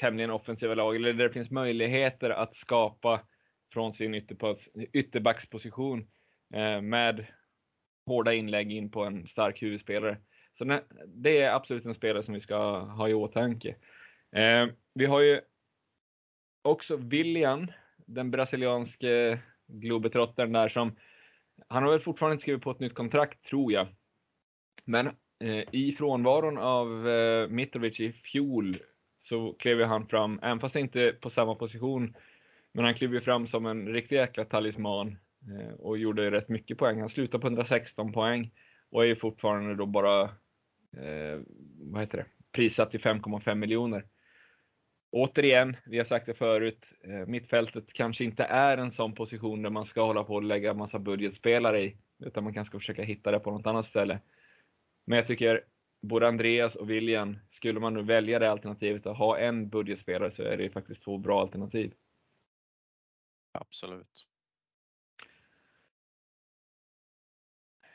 [0.00, 3.20] tämligen offensiva lag, eller där det finns möjligheter att skapa
[3.72, 4.14] från sin
[4.92, 6.08] ytterbacksposition
[6.54, 7.26] eh, med
[8.06, 10.16] hårda inlägg in på en stark huvudspelare.
[10.58, 13.76] Så det är absolut en spelare som vi ska ha i åtanke.
[14.32, 15.40] Eh, vi har ju
[16.62, 20.96] också William, den brasilianske globetrottern där som,
[21.68, 23.86] han har väl fortfarande inte skrivit på ett nytt kontrakt tror jag.
[24.84, 25.06] Men
[25.40, 28.82] eh, i frånvaron av eh, Mitrovic i fjol
[29.20, 32.14] så klev han fram, även fast inte på samma position,
[32.72, 36.78] men han klev ju fram som en riktig jäkla talisman eh, och gjorde rätt mycket
[36.78, 37.00] poäng.
[37.00, 38.50] Han slutade på 116 poäng
[38.90, 40.22] och är fortfarande då bara,
[40.96, 41.40] eh,
[41.78, 44.04] vad heter det, prissatt till 5,5 miljoner.
[45.10, 49.70] Återigen, vi har sagt det förut, eh, mittfältet kanske inte är en sån position där
[49.70, 53.30] man ska hålla på och lägga massa budgetspelare i, utan man kanske ska försöka hitta
[53.30, 54.20] det på något annat ställe.
[55.04, 55.64] Men jag tycker
[56.02, 60.42] både Andreas och William, skulle man nu välja det alternativet att ha en budgetspelare så
[60.42, 61.94] är det faktiskt två bra alternativ.
[63.52, 64.26] Absolut.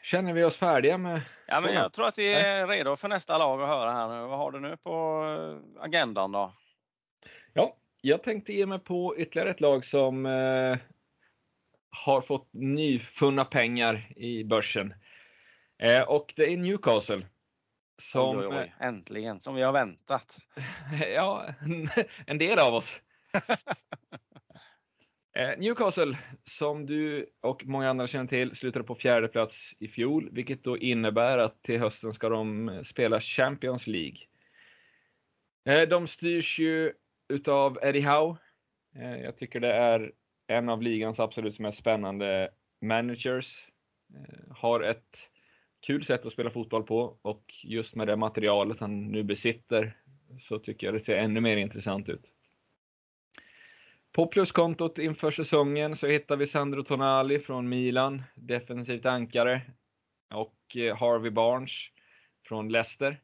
[0.04, 1.22] Känner vi oss färdiga med?
[1.48, 4.28] Ja, men jag tror att vi är redo för nästa lag att höra här nu.
[4.28, 5.24] Vad har du nu på
[5.80, 6.54] agendan då?
[7.54, 10.78] Ja, jag tänkte ge mig på ytterligare ett lag som eh,
[11.90, 14.94] har fått nyfunna pengar i börsen.
[15.78, 17.28] Eh, och det är Newcastle.
[18.02, 18.74] Som, oj, oj, oj.
[18.80, 20.38] Äntligen, som vi har väntat.
[21.16, 21.46] ja,
[22.28, 22.90] en del av oss.
[25.36, 30.30] eh, Newcastle, som du och många andra känner till, slutade på fjärde plats i fjol,
[30.32, 34.18] vilket då innebär att till hösten ska de spela Champions League.
[35.66, 36.94] Eh, de styrs ju
[37.28, 38.38] utav Eddie Howe.
[38.96, 40.12] Eh, jag tycker det är
[40.48, 42.50] en av ligans absolut mest spännande
[42.82, 43.68] managers.
[44.16, 45.18] Eh, har ett
[45.80, 49.98] kul sätt att spela fotboll på och just med det materialet han nu besitter
[50.42, 52.26] så tycker jag det ser ännu mer intressant ut.
[54.12, 59.62] På pluskontot inför säsongen så hittar vi Sandro Tonali från Milan, defensivt ankare,
[60.34, 61.72] och eh, Harvey Barnes
[62.48, 63.22] från Leicester.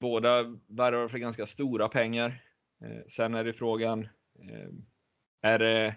[0.00, 2.42] Båda värvar för ganska stora pengar.
[2.80, 4.68] Eh, sen är det frågan, eh,
[5.42, 5.96] är det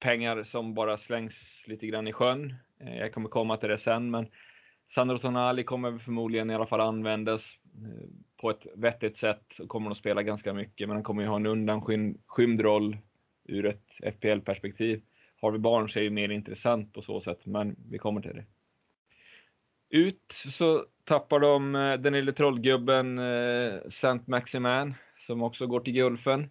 [0.00, 1.34] pengar som bara slängs
[1.66, 2.54] lite grann i sjön?
[2.80, 4.26] Eh, jag kommer komma till det sen, men
[4.94, 8.08] Sandro Tonali kommer förmodligen i alla fall användas eh,
[8.40, 11.36] på ett vettigt sätt och kommer att spela ganska mycket, men han kommer ju ha
[11.36, 12.98] en undanskymd roll
[13.44, 15.02] ur ett FPL-perspektiv.
[15.40, 18.44] Harvey Barnes är ju mer intressant på så sätt, men vi kommer till det.
[19.90, 24.94] Ut så tappar de eh, den lille trollgubben eh, Saint Maximan
[25.26, 26.50] som också går till Gulfen.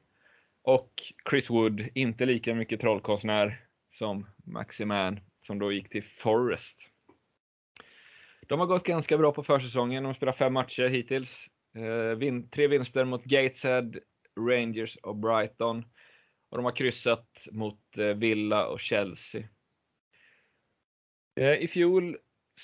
[0.64, 0.92] Och
[1.30, 3.66] Chris Wood, inte lika mycket trollkonstnär
[3.98, 6.78] som Maximan, som då gick till Forest.
[8.48, 10.04] De har gått ganska bra på försäsongen.
[10.04, 11.48] De spelar fem matcher hittills.
[11.76, 13.92] Eh, vin tre vinster mot Gateshead,
[14.40, 15.86] Rangers och Brighton.
[16.50, 19.44] Och de har kryssat mot eh, Villa och Chelsea.
[21.36, 22.18] Eh, I fjol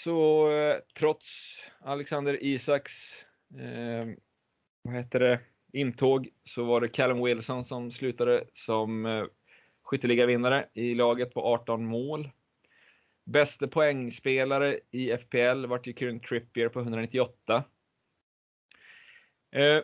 [0.04, 1.26] så eh, trots
[1.82, 2.94] Alexander Isaks,
[3.60, 4.08] eh,
[4.82, 5.40] vad heter det,
[5.78, 9.28] intåg så var det Callum Wilson som slutade som vinnare
[9.88, 12.30] skytteligavinnare i laget på 18 mål.
[13.26, 17.64] Bäste poängspelare i FPL vart ju Kieran Trippier på 198.
[19.52, 19.82] Eh,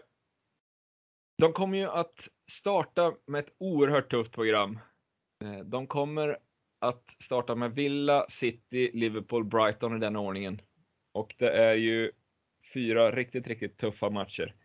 [1.38, 4.80] de kommer ju att starta med ett oerhört tufft program.
[5.44, 6.38] Eh, de kommer
[6.80, 10.62] att starta med Villa, City, Liverpool, Brighton i den ordningen.
[11.12, 12.12] Och det är ju
[12.74, 14.56] fyra riktigt, riktigt tuffa matcher.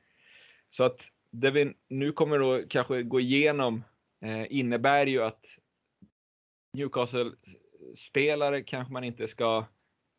[0.70, 3.84] Så att det vi nu kommer då kanske gå igenom
[4.20, 5.44] eh, innebär ju att
[6.72, 9.66] Newcastle-spelare kanske man inte ska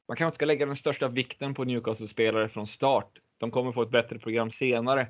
[0.07, 3.19] man kanske inte ska lägga den största vikten på Newcastle-spelare från start.
[3.37, 5.07] De kommer få ett bättre program senare.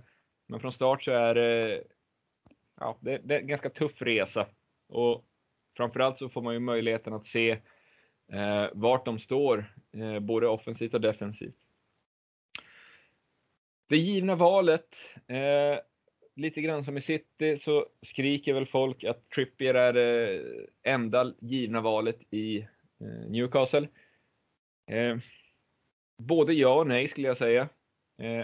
[0.48, 1.84] Men från start så är det,
[2.80, 4.48] ja, det, det är en ganska tuff resa.
[4.90, 5.26] Och
[5.78, 7.52] framförallt så får man ju möjligheten att se
[8.32, 11.58] eh, vart de står, eh, både offensivt och defensivt.
[13.90, 14.96] Det givna valet,
[15.28, 15.80] eh,
[16.40, 20.42] lite grann som i City så skriker väl folk att Trippier är det
[20.84, 22.58] enda givna valet i
[23.02, 23.88] eh, Newcastle.
[24.92, 25.18] Eh,
[26.18, 27.70] både ja och nej skulle jag säga.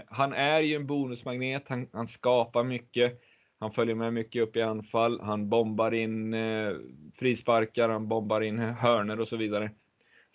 [0.07, 3.21] Han är ju en bonusmagnet, han, han, skapar mycket.
[3.59, 6.73] Han följer med mycket upp i anfall, han bombar in eh,
[7.19, 9.71] frisparkar, han bombar in hörner och så vidare.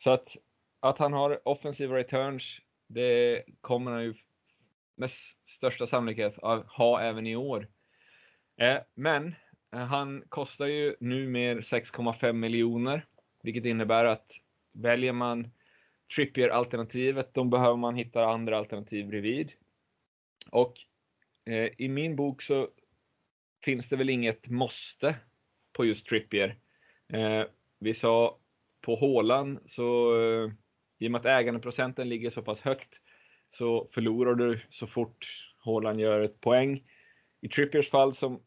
[0.04, 0.36] Så att,
[0.80, 4.14] att han har offensiva returns, det kommer han ju
[5.00, 5.10] med
[5.56, 6.36] största sannolikhet
[6.66, 7.68] ha även i år.
[8.60, 9.34] Eh, men
[9.72, 13.06] eh, han kostar ju numera 6,5 miljoner,
[13.42, 14.32] vilket innebär att
[14.72, 15.50] väljer man
[16.16, 19.52] Trippier-alternativet, då behöver man hitta andra alternativ bredvid.
[20.50, 20.74] Och
[21.46, 22.68] eh, i min bok så
[23.64, 25.16] finns det väl inget måste
[25.72, 26.58] på just Trippier.
[27.12, 27.44] Eh,
[27.78, 28.38] vi sa
[28.80, 30.50] på hålan så eh,
[30.98, 32.99] i och med att ägandeprocenten ligger så pass högt
[33.52, 35.26] så förlorar du så fort
[35.58, 36.82] Haaland gör ett poäng.
[37.40, 38.40] I Trippiers fall som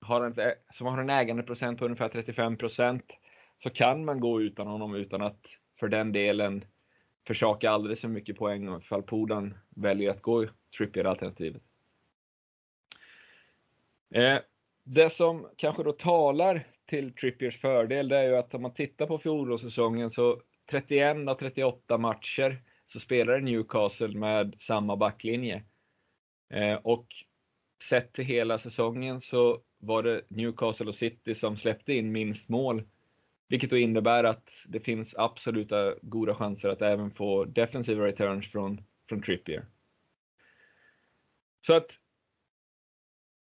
[0.00, 3.04] har en, som har en ägandeprocent på ungefär 35 procent
[3.62, 5.40] så kan man gå utan honom utan att
[5.80, 6.64] för den delen
[7.26, 10.46] försaka alldeles för mycket poäng ifall Podan väljer att gå
[10.78, 11.62] Trippier-alternativet.
[14.14, 14.38] Eh,
[14.84, 19.06] det som kanske då talar till Trippiers fördel, det är ju att om man tittar
[19.06, 25.62] på fjolårssäsongen så 31 av 38 matcher så spelade Newcastle med samma backlinje.
[26.50, 27.06] Eh, och
[27.88, 32.82] sett till hela säsongen så var det Newcastle och City som släppte in minst mål.
[33.48, 38.80] Vilket då innebär att det finns absoluta goda chanser att även få defensiva returns från,
[39.08, 39.66] från Trippier.
[41.66, 41.90] Så att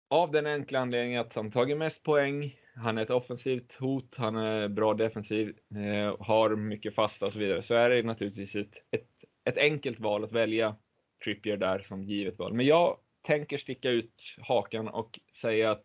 [0.08, 4.36] av den enkla anledningen att han tagit mest poäng, han är ett offensivt hot, han
[4.36, 8.74] är bra defensiv, eh, har mycket fasta och så vidare, så är det naturligtvis ett,
[8.90, 9.08] ett,
[9.50, 10.76] ett enkelt val att välja
[11.24, 12.52] Trippier där som givet val.
[12.52, 15.84] Men jag tänker sticka ut hakan och säga att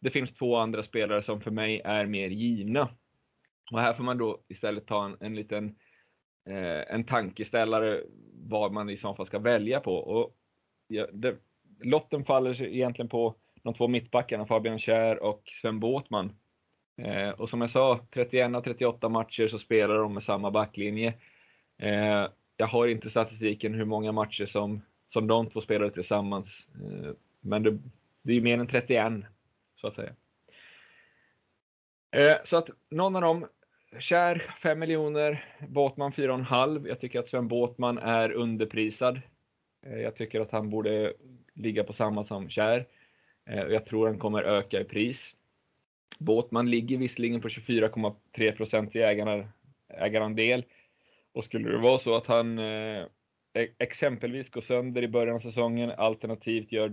[0.00, 2.88] det finns två andra spelare som för mig är mer givna.
[3.72, 5.76] Och här får man då istället ta en, en liten
[6.48, 8.00] eh, en tankeställare
[8.34, 9.94] vad man i så fall ska välja på.
[9.94, 10.36] Och
[10.86, 11.36] ja, det,
[11.80, 16.32] lotten faller egentligen på de två mittbackarna, Fabian Kjär och Sven Båtman.
[17.02, 21.14] Eh, och som jag sa, 31 av 38 matcher så spelar de med samma backlinje.
[21.78, 22.26] Eh,
[22.60, 26.48] jag har inte statistiken hur många matcher som, som de två spelade tillsammans.
[26.74, 27.78] Eh, men det,
[28.22, 29.12] det är mer än 31,
[29.80, 30.12] så att säga.
[32.10, 33.46] Eh, så att någon av dem,
[33.98, 36.88] Kär 5 miljoner, Båtman 4,5.
[36.88, 39.20] Jag tycker att Sven Båtman är underprisad.
[39.86, 41.12] Eh, jag tycker att han borde
[41.54, 42.86] ligga på samma som Kär.
[43.46, 45.34] Eh, jag tror han kommer öka i pris.
[46.18, 48.98] Båtman ligger visserligen på 24,3 procent i
[49.88, 50.64] ägarandel.
[51.38, 53.06] Och skulle det vara så att han eh,
[53.54, 56.88] e- exempelvis går sönder i början av säsongen, alternativt gör,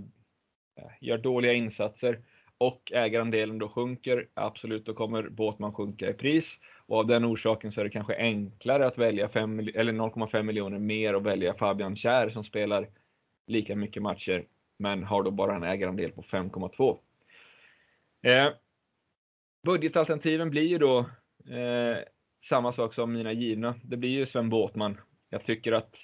[0.78, 2.20] eh, gör dåliga insatser
[2.58, 6.46] och ägarandelen då sjunker, absolut, då kommer Båtman sjunka i pris.
[6.86, 11.26] Och av den orsaken så är det kanske enklare att välja 0,5 miljoner mer och
[11.26, 12.88] välja Fabian Kjär som spelar
[13.48, 14.46] lika mycket matcher
[14.78, 16.98] men har då bara en ägarandel på 5,2.
[18.22, 18.54] Eh,
[19.64, 21.00] budgetalternativen blir ju då
[21.50, 21.98] eh,
[22.50, 23.76] samma sak som mina givna.
[23.84, 24.98] Det blir ju Sven Båtman.
[25.30, 25.96] Jag tycker att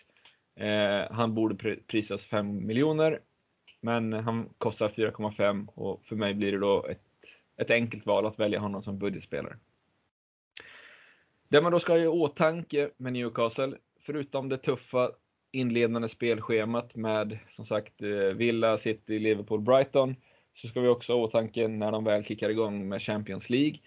[0.55, 3.19] eh, han borde prisas 5 miljoner,
[3.81, 7.01] men han kostar 4,5 och för mig blir det då ett,
[7.57, 9.57] ett enkelt val att välja honom som budgetspelare.
[11.49, 15.11] Det man då ska ha i åtanke med Newcastle, förutom det tuffa
[15.51, 20.15] inledande spelschemat med som sagt eh, Villa, City, Liverpool, Brighton,
[20.53, 23.79] så ska vi också ha i åtanke när de väl kickar igång med Champions League,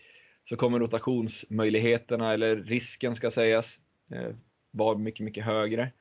[0.48, 3.78] så kommer rotationsmöjligheterna, eller risken ska sägas,
[4.10, 4.34] eh,
[4.70, 5.92] vara mycket, mycket högre.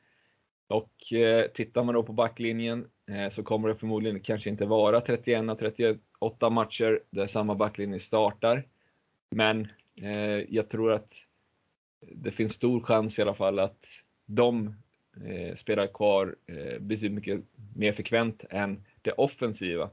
[0.68, 5.02] Och eh, tittar man då på backlinjen eh, så kommer det förmodligen kanske inte vara
[5.02, 8.64] 31 av 38 matcher där samma backlinje startar.
[9.30, 11.14] Men eh, jag tror att
[12.02, 13.86] det finns stor chans i alla fall att
[14.26, 14.76] de
[15.58, 16.36] spelar kvar
[16.80, 17.42] betydligt mycket
[17.76, 19.90] mer frekvent än det offensiva.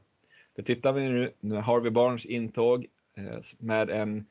[0.57, 2.87] För tittar vi nu när Harvey Barnes intåg
[3.59, 4.27] med en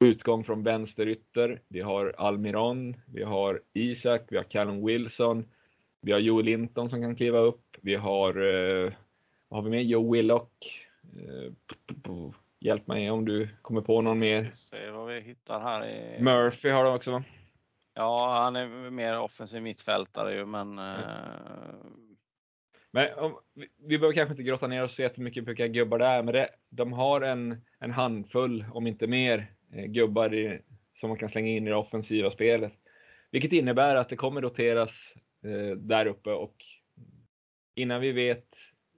[0.00, 1.60] utgång från vänsterytter.
[1.68, 5.44] Vi har Almiron, vi har Isak, vi har Callum Wilson,
[6.00, 7.76] vi har Joe Linton som kan kliva upp.
[7.80, 8.92] Vi har, eh,
[9.48, 9.84] vad har vi med?
[9.84, 10.86] Joe Willock.
[11.16, 11.52] Eh,
[12.60, 14.50] hjälp mig om du kommer på någon mer.
[14.52, 15.86] Se vad vi hittar här.
[15.86, 16.22] I...
[16.22, 17.24] Murphy har de också va?
[17.94, 20.78] Ja, han är mer offensiv mittfältare ju, men...
[20.78, 22.06] Mm.
[22.92, 25.98] Men om, vi, vi behöver kanske inte grotta ner oss så jättemycket på vilka gubbar
[25.98, 30.34] det är, men det, de har en, en handfull, om inte mer, eh, Eh, gubbar
[30.34, 30.60] i,
[31.00, 32.72] som man kan slänga in i det offensiva spelet.
[33.30, 34.90] Vilket innebär att det kommer roteras
[35.44, 36.64] eh, där uppe och
[37.74, 38.46] innan vi vet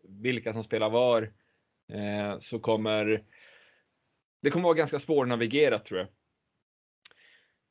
[0.03, 1.23] vilka som spelar var
[1.89, 3.25] eh, så kommer
[4.43, 6.09] det kommer vara ganska svårnavigerat tror jag.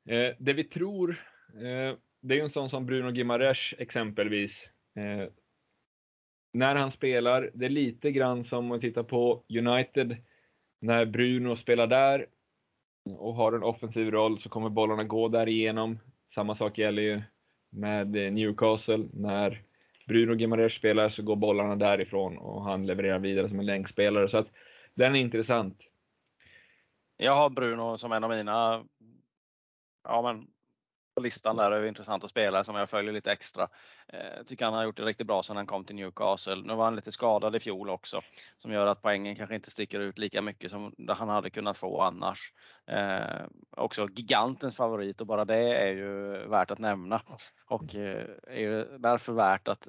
[0.05, 1.09] Eh, det vi tror,
[1.53, 4.67] eh, det är ju en sån som Bruno Gimares exempelvis.
[4.95, 5.29] Eh,
[6.53, 10.17] när han spelar, det är lite grann som om man tittar på United.
[10.79, 12.27] När Bruno spelar där
[13.05, 15.99] och har en offensiv roll så kommer bollarna gå därigenom.
[16.35, 17.21] Samma sak gäller ju
[17.69, 19.07] med eh, Newcastle.
[19.13, 19.63] När
[20.07, 24.29] Bruno Gimares spelar så går bollarna därifrån och han levererar vidare som en länkspelare.
[24.29, 24.47] Så att
[24.93, 25.77] den är intressant.
[27.17, 28.83] Jag har Bruno som en av mina
[30.03, 30.47] ja, men
[31.21, 33.67] på listan där över intressanta spelare som jag följer lite extra.
[34.07, 36.55] Eh, tycker han har gjort det riktigt bra sedan han kom till Newcastle.
[36.55, 38.21] Nu var han lite skadad i fjol också
[38.57, 42.01] som gör att poängen kanske inte sticker ut lika mycket som han hade kunnat få
[42.01, 42.53] annars.
[42.87, 47.21] Eh, också gigantens favorit och bara det är ju värt att nämna
[47.65, 49.87] och eh, är ju därför värt att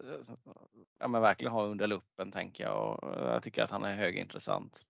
[1.00, 3.94] ja, men verkligen ha under luppen tänker jag och eh, jag tycker att han är
[3.94, 4.82] högintressant.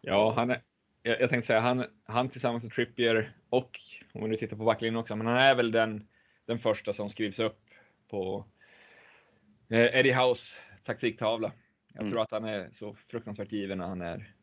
[0.00, 0.62] Ja, han är,
[1.06, 3.80] jag, jag tänkte säga han, han tillsammans med Trippier och
[4.12, 6.08] om vi nu tittar på backlinjen också, men han är väl den,
[6.46, 7.60] den första som skrivs upp
[8.10, 8.44] på
[9.68, 10.44] eh, Eddie House
[10.84, 11.52] taktiktavla.
[11.92, 12.12] Jag mm.
[12.12, 14.34] tror att han är så fruktansvärt given när han är,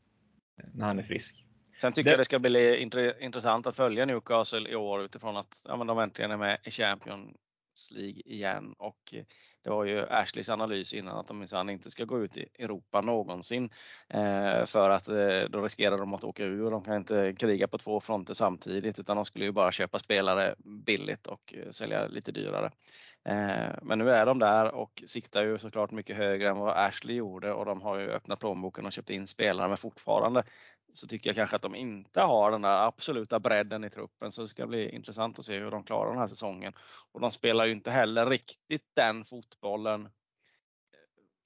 [0.74, 1.46] när han är frisk.
[1.82, 2.12] Sen tycker det...
[2.12, 6.00] jag det ska bli intressant att följa Newcastle i år utifrån att ja, men de
[6.00, 7.38] äntligen är med i Champions
[7.92, 9.24] League igen och eh,
[9.64, 13.02] det var ju Ashleys analys innan att de minsann inte ska gå ut i Europa
[13.02, 13.70] någonsin
[14.10, 16.72] eh, för att eh, då riskerar de att åka ur.
[16.72, 20.56] De kan inte kriga på två fronter samtidigt utan de skulle ju bara köpa spelare
[20.86, 22.72] billigt och sälja lite dyrare.
[23.82, 27.54] Men nu är de där och siktar ju såklart mycket högre än vad Ashley gjorde
[27.54, 30.44] och de har ju öppnat plånboken och köpt in spelare men fortfarande
[30.94, 34.32] så tycker jag kanske att de inte har den där absoluta bredden i truppen.
[34.32, 36.74] Så det ska bli intressant att se hur de klarar den här säsongen.
[37.12, 40.10] Och de spelar ju inte heller riktigt den fotbollen eh,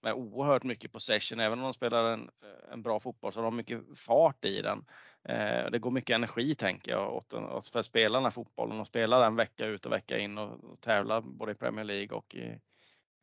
[0.02, 1.40] med oerhört mycket possession.
[1.40, 4.62] Även om de spelar en, eh, en bra fotboll så har de mycket fart i
[4.62, 4.86] den.
[5.30, 8.80] Eh, det går mycket energi tänker jag åt, åt för att spela den här fotbollen
[8.80, 12.18] och spela den vecka ut och vecka in och, och tävla både i Premier League
[12.18, 12.60] och i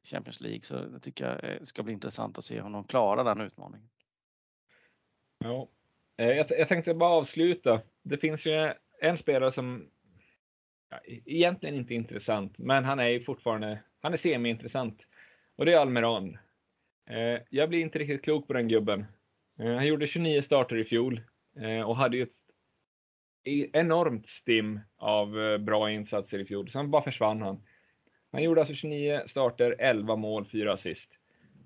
[0.04, 0.62] Champions League.
[0.62, 3.88] Så det tycker jag eh, ska bli intressant att se hur de klarar den utmaningen.
[5.38, 5.68] Ja,
[6.16, 7.80] Eh, jag, jag tänkte bara avsluta.
[8.02, 9.90] Det finns ju en spelare som
[10.90, 15.00] ja, e-, egentligen inte är intressant, men han är ju fortfarande, han är semi-intressant.
[15.56, 16.38] Och det är Almeron.
[17.10, 19.04] Eh, jag blir inte riktigt klok på den gubben.
[19.58, 21.20] Eh, han gjorde 29 starter i fjol
[21.60, 22.30] eh, och hade ju ett
[23.44, 26.70] e-, enormt stim av eh, bra insatser i fjol.
[26.70, 27.62] Sen bara försvann han.
[28.32, 31.08] Han gjorde alltså 29 starter, 11 mål, 4 assist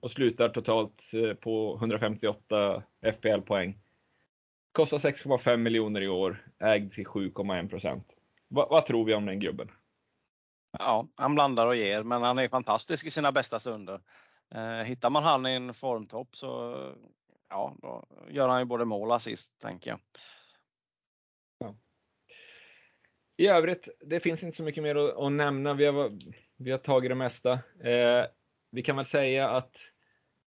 [0.00, 1.02] och slutar totalt
[1.40, 3.78] på 158 FPL-poäng.
[4.78, 8.06] Kostar 6,5 miljoner i år, ägd till 7,1 procent.
[8.48, 9.70] Va, vad tror vi om den gubben?
[10.78, 14.00] Ja, han blandar och ger, men han är fantastisk i sina bästa stunder.
[14.54, 16.76] Eh, hittar man han i en formtopp så
[17.48, 20.00] ja, då gör han ju både mål och assist, tänker jag.
[21.58, 21.74] Ja.
[23.36, 25.74] I övrigt, det finns inte så mycket mer att, att nämna.
[25.74, 26.18] Vi har,
[26.56, 27.52] vi har tagit det mesta.
[27.84, 28.26] Eh,
[28.70, 29.76] vi kan väl säga att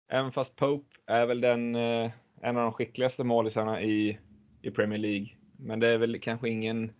[0.08, 4.18] även fast Pope är väl den eh, en av de skickligaste målisarna i,
[4.62, 5.28] i Premier League.
[5.56, 6.92] Men det är väl kanske ingen,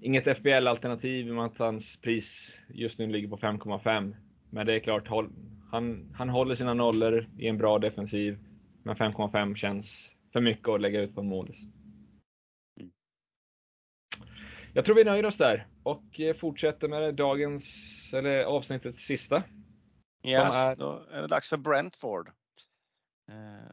[0.00, 4.16] inget FBL-alternativ i och med att hans pris just nu ligger på 5,5.
[4.50, 5.08] Men det är klart,
[5.70, 8.38] han, han håller sina nollor i en bra defensiv.
[8.82, 11.56] Men 5,5 känns för mycket att lägga ut på en målis.
[14.72, 17.64] Jag tror vi nöjer oss där och eh, fortsätter med dagens,
[18.12, 19.42] eller avsnittets sista.
[20.24, 20.76] Yes, är...
[20.76, 22.30] då är det dags för Brentford.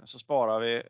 [0.08, 0.84] Så sparar vi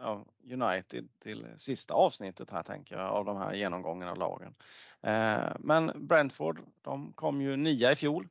[0.00, 0.20] eh,
[0.52, 4.54] United till sista avsnittet här tänker jag av de här genomgångarna av lagen.
[5.02, 8.28] Eh, men Brentford, de kom ju nia i fjol.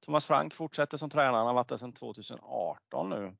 [0.00, 3.36] Thomas Frank fortsätter som tränare, han har varit där sedan 2018 nu.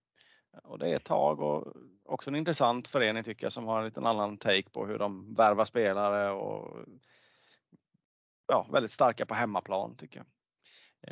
[0.63, 3.85] Och det är ett tag och också en intressant förening tycker jag som har en
[3.85, 6.85] liten annan take på hur de värvar spelare och
[8.47, 10.27] ja, väldigt starka på hemmaplan tycker jag.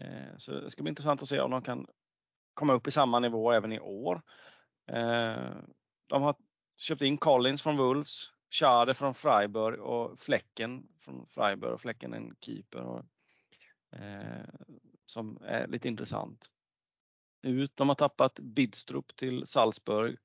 [0.02, 1.86] Eh, så det ska bli intressant att se om de kan
[2.54, 4.22] komma upp i samma nivå även i år.
[4.86, 5.56] Eh,
[6.06, 6.36] de har
[6.76, 12.16] köpt in Collins från Wolves, Schade från Freiburg och Fläcken från Freiburg och Fläcken är
[12.16, 13.04] en keeper och,
[13.92, 14.44] eh,
[15.06, 16.50] som är lite intressant.
[17.42, 20.16] Ut, de har tappat Bidstrup till Salzburg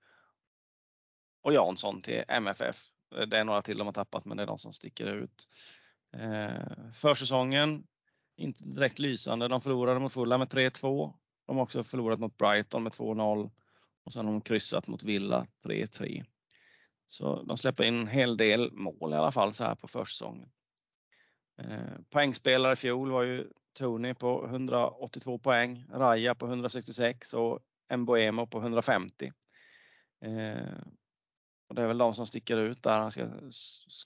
[1.41, 2.91] och Jansson till MFF.
[3.27, 5.47] Det är några till de har tappat men det är de som sticker ut.
[6.13, 7.87] Eh, försäsongen,
[8.35, 9.47] inte direkt lysande.
[9.47, 11.13] De förlorade mot Fulham med 3-2.
[11.47, 13.51] De har också förlorat mot Brighton med 2-0
[14.09, 16.25] och sen har de kryssat mot Villa 3-3.
[17.05, 20.49] Så de släpper in en hel del mål i alla fall så här på försäsongen.
[21.61, 27.59] Eh, poängspelare i fjol var ju Tony på 182 poäng, Raja på 166 och
[27.97, 29.31] Mboemo på 150.
[30.25, 30.77] Eh,
[31.69, 32.97] och det är väl de som sticker ut där.
[32.97, 33.27] Jag ska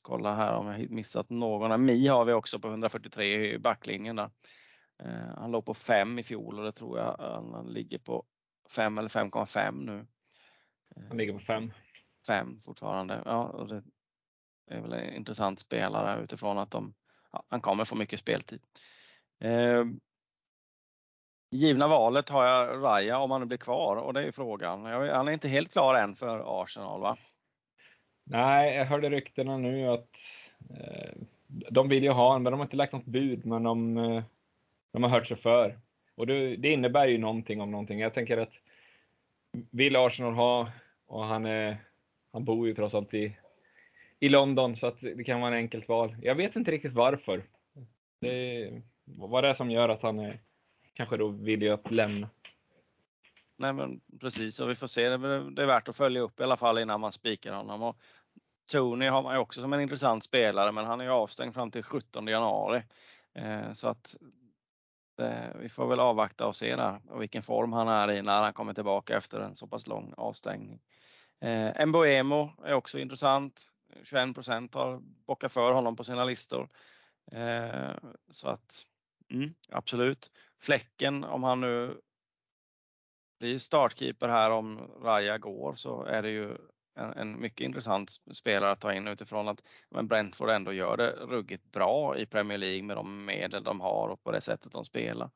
[0.01, 1.85] kolla här om jag missat någon.
[1.85, 4.31] Mi har vi också på 143 i backlinjen där.
[5.03, 7.17] Eh, han låg på 5 i fjol och det tror jag
[7.53, 8.25] han ligger på
[8.69, 10.05] 5 eller 5,5 nu.
[11.07, 11.71] Han ligger på 5.
[12.27, 13.21] 5 fortfarande.
[13.25, 13.83] Ja, och det
[14.67, 16.93] är väl en intressant spelare utifrån att de,
[17.31, 18.61] ja, han kommer få mycket speltid.
[19.39, 19.85] Eh,
[21.51, 24.85] givna valet har jag Raja om han blir kvar och det är frågan.
[24.85, 27.17] Han är inte helt klar än för Arsenal va?
[28.23, 30.09] Nej, jag hörde ryktena nu att
[30.69, 31.11] eh,
[31.45, 34.23] de vill ju ha honom, men de har inte lagt något bud, men de, eh,
[34.91, 35.79] de har hört sig för.
[36.15, 37.99] Och det, det, innebär ju någonting om någonting.
[37.99, 38.53] Jag tänker att
[39.71, 40.71] vill Arsenal ha,
[41.07, 41.77] och han, är,
[42.31, 43.37] han bor ju trots allt i,
[44.19, 46.15] i London, så att det kan vara en enkelt val.
[46.21, 47.43] Jag vet inte riktigt varför.
[48.19, 48.69] Det,
[49.05, 50.39] vad det är som gör att han är,
[50.93, 52.29] kanske då vill att lämna.
[53.57, 55.09] Nej men precis, och vi får se.
[55.09, 57.83] Det är värt att följa upp i alla fall innan man spikar honom.
[57.83, 57.97] Och
[58.71, 61.71] Tony har man ju också som en intressant spelare, men han är ju avstängd fram
[61.71, 62.83] till 17 januari.
[63.33, 64.15] Eh, så att
[65.19, 68.41] Eh, vi får väl avvakta och se där och vilken form han är i när
[68.41, 70.81] han kommer tillbaka efter en så pass lång avstängning.
[71.41, 73.69] Eh, Mboemo är också intressant.
[74.03, 76.69] 21% har bockat för honom på sina listor.
[77.31, 77.91] Eh,
[78.31, 78.85] så att
[79.31, 80.31] mm, absolut.
[80.61, 82.01] Fläcken, om han nu
[83.39, 86.57] blir startkeeper här om Raja går så är det ju
[86.95, 91.11] en, en, mycket intressant spelare att ta in utifrån att men Brentford ändå gör det
[91.11, 94.85] ruggigt bra i Premier League med de medel de har och på det sättet de
[94.85, 95.29] spelar.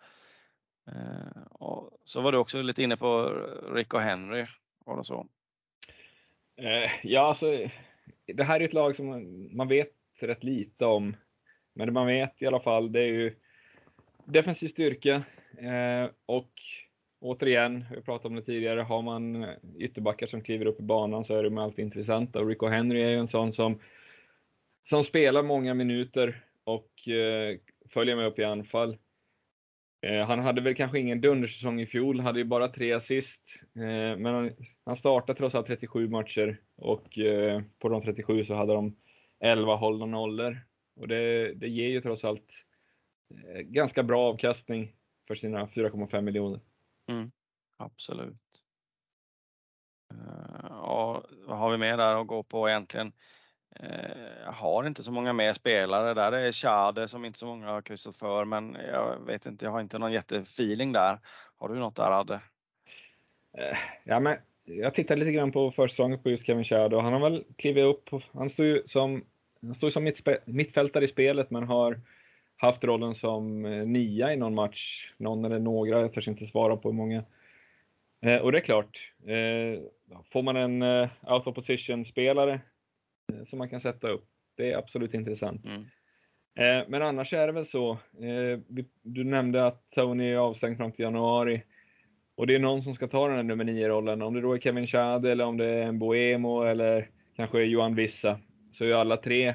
[0.88, 3.30] Eh, och så var du också lite inne på
[3.74, 4.46] Rico Henry,
[4.86, 5.28] var det så?
[6.58, 7.68] Eh, ja, alltså
[8.26, 11.16] det här är ett lag som man, man vet rätt lite om.
[11.74, 13.36] Men det man vet i alla fall, det är ju
[14.26, 15.24] defensiv styrka
[15.58, 16.52] eh, och
[17.20, 21.26] återigen, vi pratade om det tidigare, har man eh, ytterbackar som kliver upp i banan
[21.26, 22.40] så är de alltid intressanta.
[22.40, 23.80] Och Rico Henry är ju en sån som,
[24.90, 27.58] som spelar många minuter och eh,
[27.90, 28.98] följer med upp i anfall.
[30.02, 33.42] Eh, han hade väl kanske ingen dundersäsong i fjol, hade ju bara tre assist.
[33.76, 34.52] Eh, men han,
[34.86, 38.96] han startade trots allt 37 matcher och eh, på de 37 så hade de
[39.40, 40.58] 11 hållna nollor.
[40.96, 42.50] Och det, det ger ju trots allt
[43.32, 44.94] eh, ganska bra avkastning
[45.28, 46.60] för sina 4,5 miljoner.
[47.08, 47.32] Mm,
[47.78, 48.36] absolut.
[50.14, 53.12] Uh, ja, vad har vi mer där att gå på egentligen?
[53.84, 56.32] Uh, jag har inte så många mer spelare där.
[56.32, 59.72] Det är Schade som inte så många har kryssat för, men jag vet inte, jag
[59.72, 61.20] har inte någon jättefeeling där.
[61.58, 62.42] Har du något där Adde?
[63.58, 67.14] Uh, ja, men jag tittade lite grann på försäsongen på just Kevin Schade och han
[67.14, 68.24] har väl klivit upp.
[68.34, 69.26] Han står ju som,
[69.62, 70.14] han står som
[70.46, 72.02] mittfältare i spelet men har
[72.58, 76.78] haft rollen som eh, nia i någon match, någon eller några, jag törs inte svara
[76.78, 77.24] på hur många.
[78.26, 79.82] Eh, och det är klart, eh,
[80.32, 80.84] får man en
[81.22, 82.60] out of position-spelare
[83.50, 84.26] som man kan sätta upp,
[84.58, 85.66] det är absolut intressant.
[85.66, 85.86] Mm.
[86.88, 87.98] Men annars är det väl så,
[89.02, 91.64] du nämnde att Tony är avstängd fram till januari.
[92.36, 94.22] Och det är någon som ska ta den här nummer 9-rollen.
[94.22, 97.96] Om det då är Kevin Schade eller om det är en Boemo eller kanske Johan
[97.96, 98.40] Vissa.
[98.74, 99.48] Så är alla tre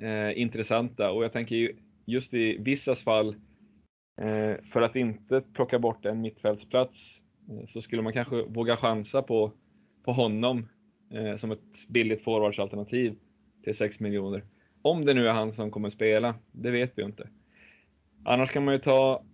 [0.00, 1.10] eh, intressanta.
[1.10, 1.76] Och jag tänker ju
[2.06, 3.28] just i Vissas fall,
[4.20, 6.98] eh, för att inte plocka bort en mittfältsplats,
[7.50, 9.52] eh, så skulle man kanske våga chansa på,
[10.04, 10.68] på honom
[11.10, 13.16] eh, som ett billigt forwardsalternativ
[13.64, 14.42] till 6 miljoner.
[14.82, 17.28] Om det nu är han som kommer spela, det vet vi ju inte.
[18.24, 19.24] Annars kan man ju ta,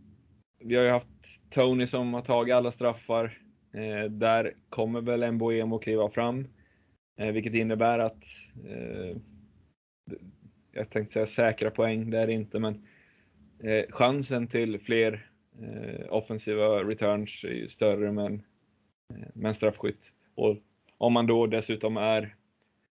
[0.65, 1.07] vi har ju haft
[1.51, 3.39] Tony som har tagit alla straffar.
[3.73, 6.49] Eh, där kommer väl en Boemo kliva fram,
[7.19, 8.23] eh, vilket innebär att
[8.67, 9.17] eh,
[10.73, 12.87] jag tänkte säga säkra poäng, det är det inte, men
[13.63, 15.27] eh, chansen till fler
[15.61, 18.43] eh, offensiva returns är ju större med en,
[19.11, 20.01] eh, med en straffskytt.
[20.35, 20.57] Och
[20.99, 22.37] om man då dessutom är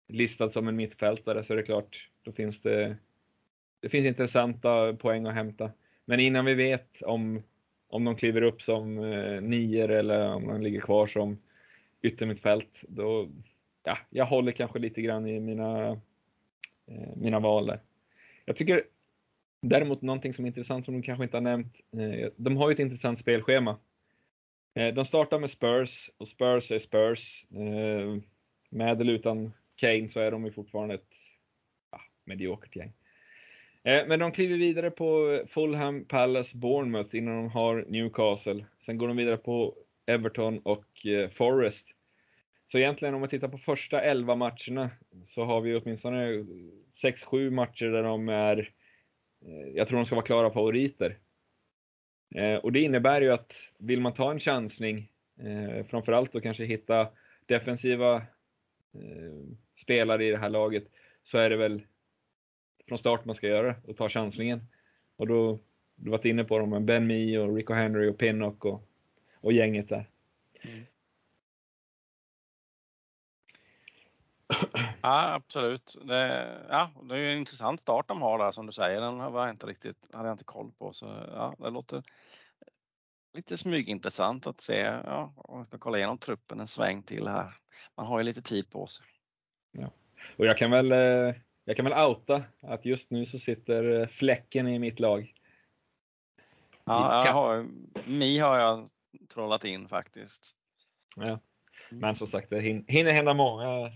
[0.07, 2.95] listad som en mittfältare så är det klart, då finns det,
[3.79, 5.71] det finns intressanta poäng att hämta.
[6.05, 7.43] Men innan vi vet om,
[7.87, 11.37] om de kliver upp som eh, nior eller om de ligger kvar som
[12.01, 13.29] yttermittfält, då,
[13.83, 16.01] ja, jag håller kanske lite grann i mina
[16.87, 17.79] Eh, mina val där.
[18.45, 18.83] Jag tycker
[19.61, 21.75] däremot någonting som är intressant som de kanske inte har nämnt.
[21.91, 23.77] Eh, de har ju ett intressant spelschema.
[24.73, 27.45] Eh, de startar med Spurs och Spurs är Spurs.
[28.69, 31.09] Med eller utan Kane så är de ju fortfarande ett
[31.91, 32.93] ja, mediokert gäng.
[33.83, 38.65] Men de kliver vidare på Fulham, Palace, Bournemouth innan de har Newcastle.
[38.85, 39.75] Sen går de vidare på
[40.05, 40.85] Everton och
[41.33, 41.85] Forest.
[42.71, 44.89] Så egentligen om man tittar på första 11 matcherna
[45.27, 46.45] så har vi åtminstone
[47.01, 48.71] 6-7 matcher där de är,
[49.45, 51.17] eh, jag tror de ska vara klara favoriter.
[52.35, 56.65] Eh, och det innebär ju att vill man ta en chansning, eh, framförallt då kanske
[56.65, 57.07] hitta
[57.45, 58.21] defensiva
[59.81, 60.83] spelare i det här laget,
[61.23, 61.81] så är det väl
[62.87, 64.61] från start man ska göra och ta chansningen.
[65.15, 65.59] Och då,
[65.95, 68.87] du varit inne på dem Ben Mee och Rico Henry och Pinnock och,
[69.35, 70.09] och gänget där.
[70.61, 70.83] Mm.
[75.01, 75.97] Ja, absolut.
[76.01, 79.01] Det, ja, det är en intressant start de har där som du säger.
[79.01, 80.93] Den var jag inte riktigt, hade jag inte koll på.
[80.93, 82.03] Så ja, det låter
[83.33, 84.79] lite smygintressant att se.
[85.05, 87.53] Ja, man ska kolla igenom truppen en sväng till här.
[87.97, 89.05] Man har ju lite tid på sig.
[89.71, 89.91] Ja.
[90.37, 91.35] Och jag kan väl, eh,
[91.65, 95.33] jag kan väl outa att just nu så sitter eh, fläcken i mitt lag.
[96.83, 97.67] Ja, jag har,
[98.07, 98.87] Mi har jag
[99.33, 100.55] trollat in faktiskt.
[101.15, 101.23] Ja.
[101.23, 101.39] Mm.
[101.89, 103.91] Men som sagt, det hinner hända många,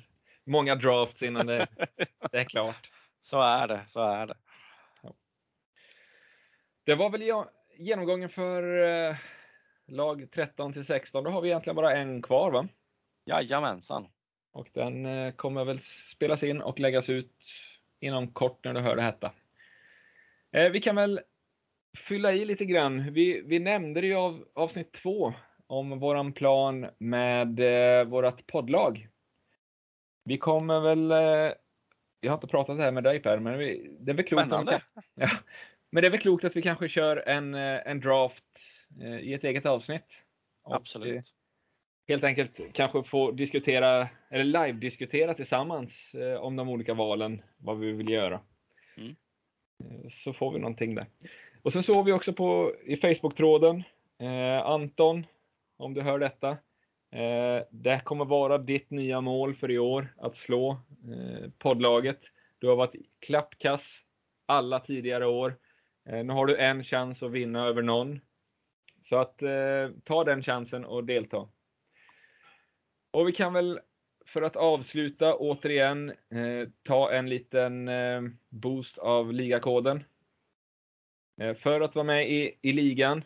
[0.47, 1.67] många drafts innan det,
[2.31, 2.89] det är klart.
[3.19, 4.35] Så är det, så är det.
[5.01, 5.13] Ja.
[6.85, 7.45] Det var väl
[7.77, 9.15] genomgången för eh,
[9.87, 11.23] lag 13 till 16.
[11.23, 12.67] Då har vi egentligen bara en kvar va?
[13.25, 14.07] Jajamensan.
[14.51, 15.79] Och den eh, kommer väl
[16.15, 17.33] spelas in och läggas ut
[17.99, 19.31] inom kort när du hör det hetta.
[20.51, 21.21] Eh, vi kan väl
[22.07, 23.13] fylla i lite grann.
[23.13, 25.33] Vi, vi nämnde det i av, avsnitt två
[25.67, 29.07] om våran plan med eh, vårat poddlag.
[30.27, 31.53] Vi kommer väl, eh,
[32.19, 34.45] jag har inte pratat det här med dig Per, men vi, det är väl klokt
[34.45, 34.81] Spännande.
[35.15, 35.29] ja,
[35.89, 38.43] men det är väl klokt att vi kanske kör en, eh, en draft
[39.01, 40.05] eh, i ett eget avsnitt.
[40.63, 41.33] Och, Absolut.
[42.07, 45.93] Helt enkelt kanske få diskutera, eller live-diskutera tillsammans
[46.39, 48.39] om de olika valen, vad vi vill göra.
[48.97, 49.15] Mm.
[50.23, 51.05] Så får vi någonting där.
[51.61, 53.83] Och sen såg vi också på i Facebook-tråden,
[54.19, 55.25] eh, Anton,
[55.77, 56.57] om du hör detta.
[57.11, 62.19] Eh, det kommer vara ditt nya mål för i år, att slå eh, poddlaget.
[62.59, 63.83] Du har varit klappkass
[64.45, 65.55] alla tidigare år.
[66.09, 68.19] Eh, nu har du en chans att vinna över någon.
[69.03, 69.41] Så att
[70.03, 71.49] ta den chansen och delta.
[73.11, 73.79] Och vi kan väl
[74.27, 80.03] för att avsluta återigen eh, ta en liten eh, boost av ligakoden.
[81.41, 83.23] Eh, för att vara med i, i ligan.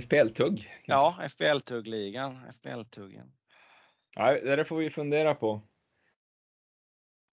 [0.01, 0.71] FPL-tugg?
[0.85, 2.53] Ja, FPL-tuggligan.
[2.53, 3.33] FPL-tuggen.
[4.15, 5.63] Ja, det får vi fundera på.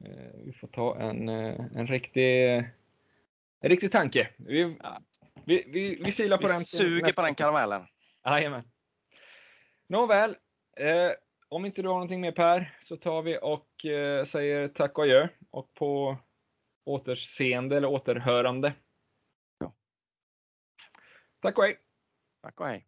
[0.06, 2.64] Eh, vi får ta en, eh, en riktig,
[3.60, 4.30] en riktig tanke.
[4.38, 4.78] Vi,
[5.46, 6.60] vi, vi, vi filar på vi den.
[6.60, 7.88] Vi suger på den karamellen.
[8.30, 8.64] Jajamän.
[9.88, 10.38] Nåväl.
[10.78, 11.12] Eh,
[11.50, 15.04] om inte du har någonting mer Per, så tar vi och eh, säger tack och
[15.04, 16.18] adjö och på
[16.86, 18.74] återseende eller återhörande.
[19.60, 19.76] Ja.
[21.42, 21.80] Tack och hej!
[22.42, 22.88] Tack och hej!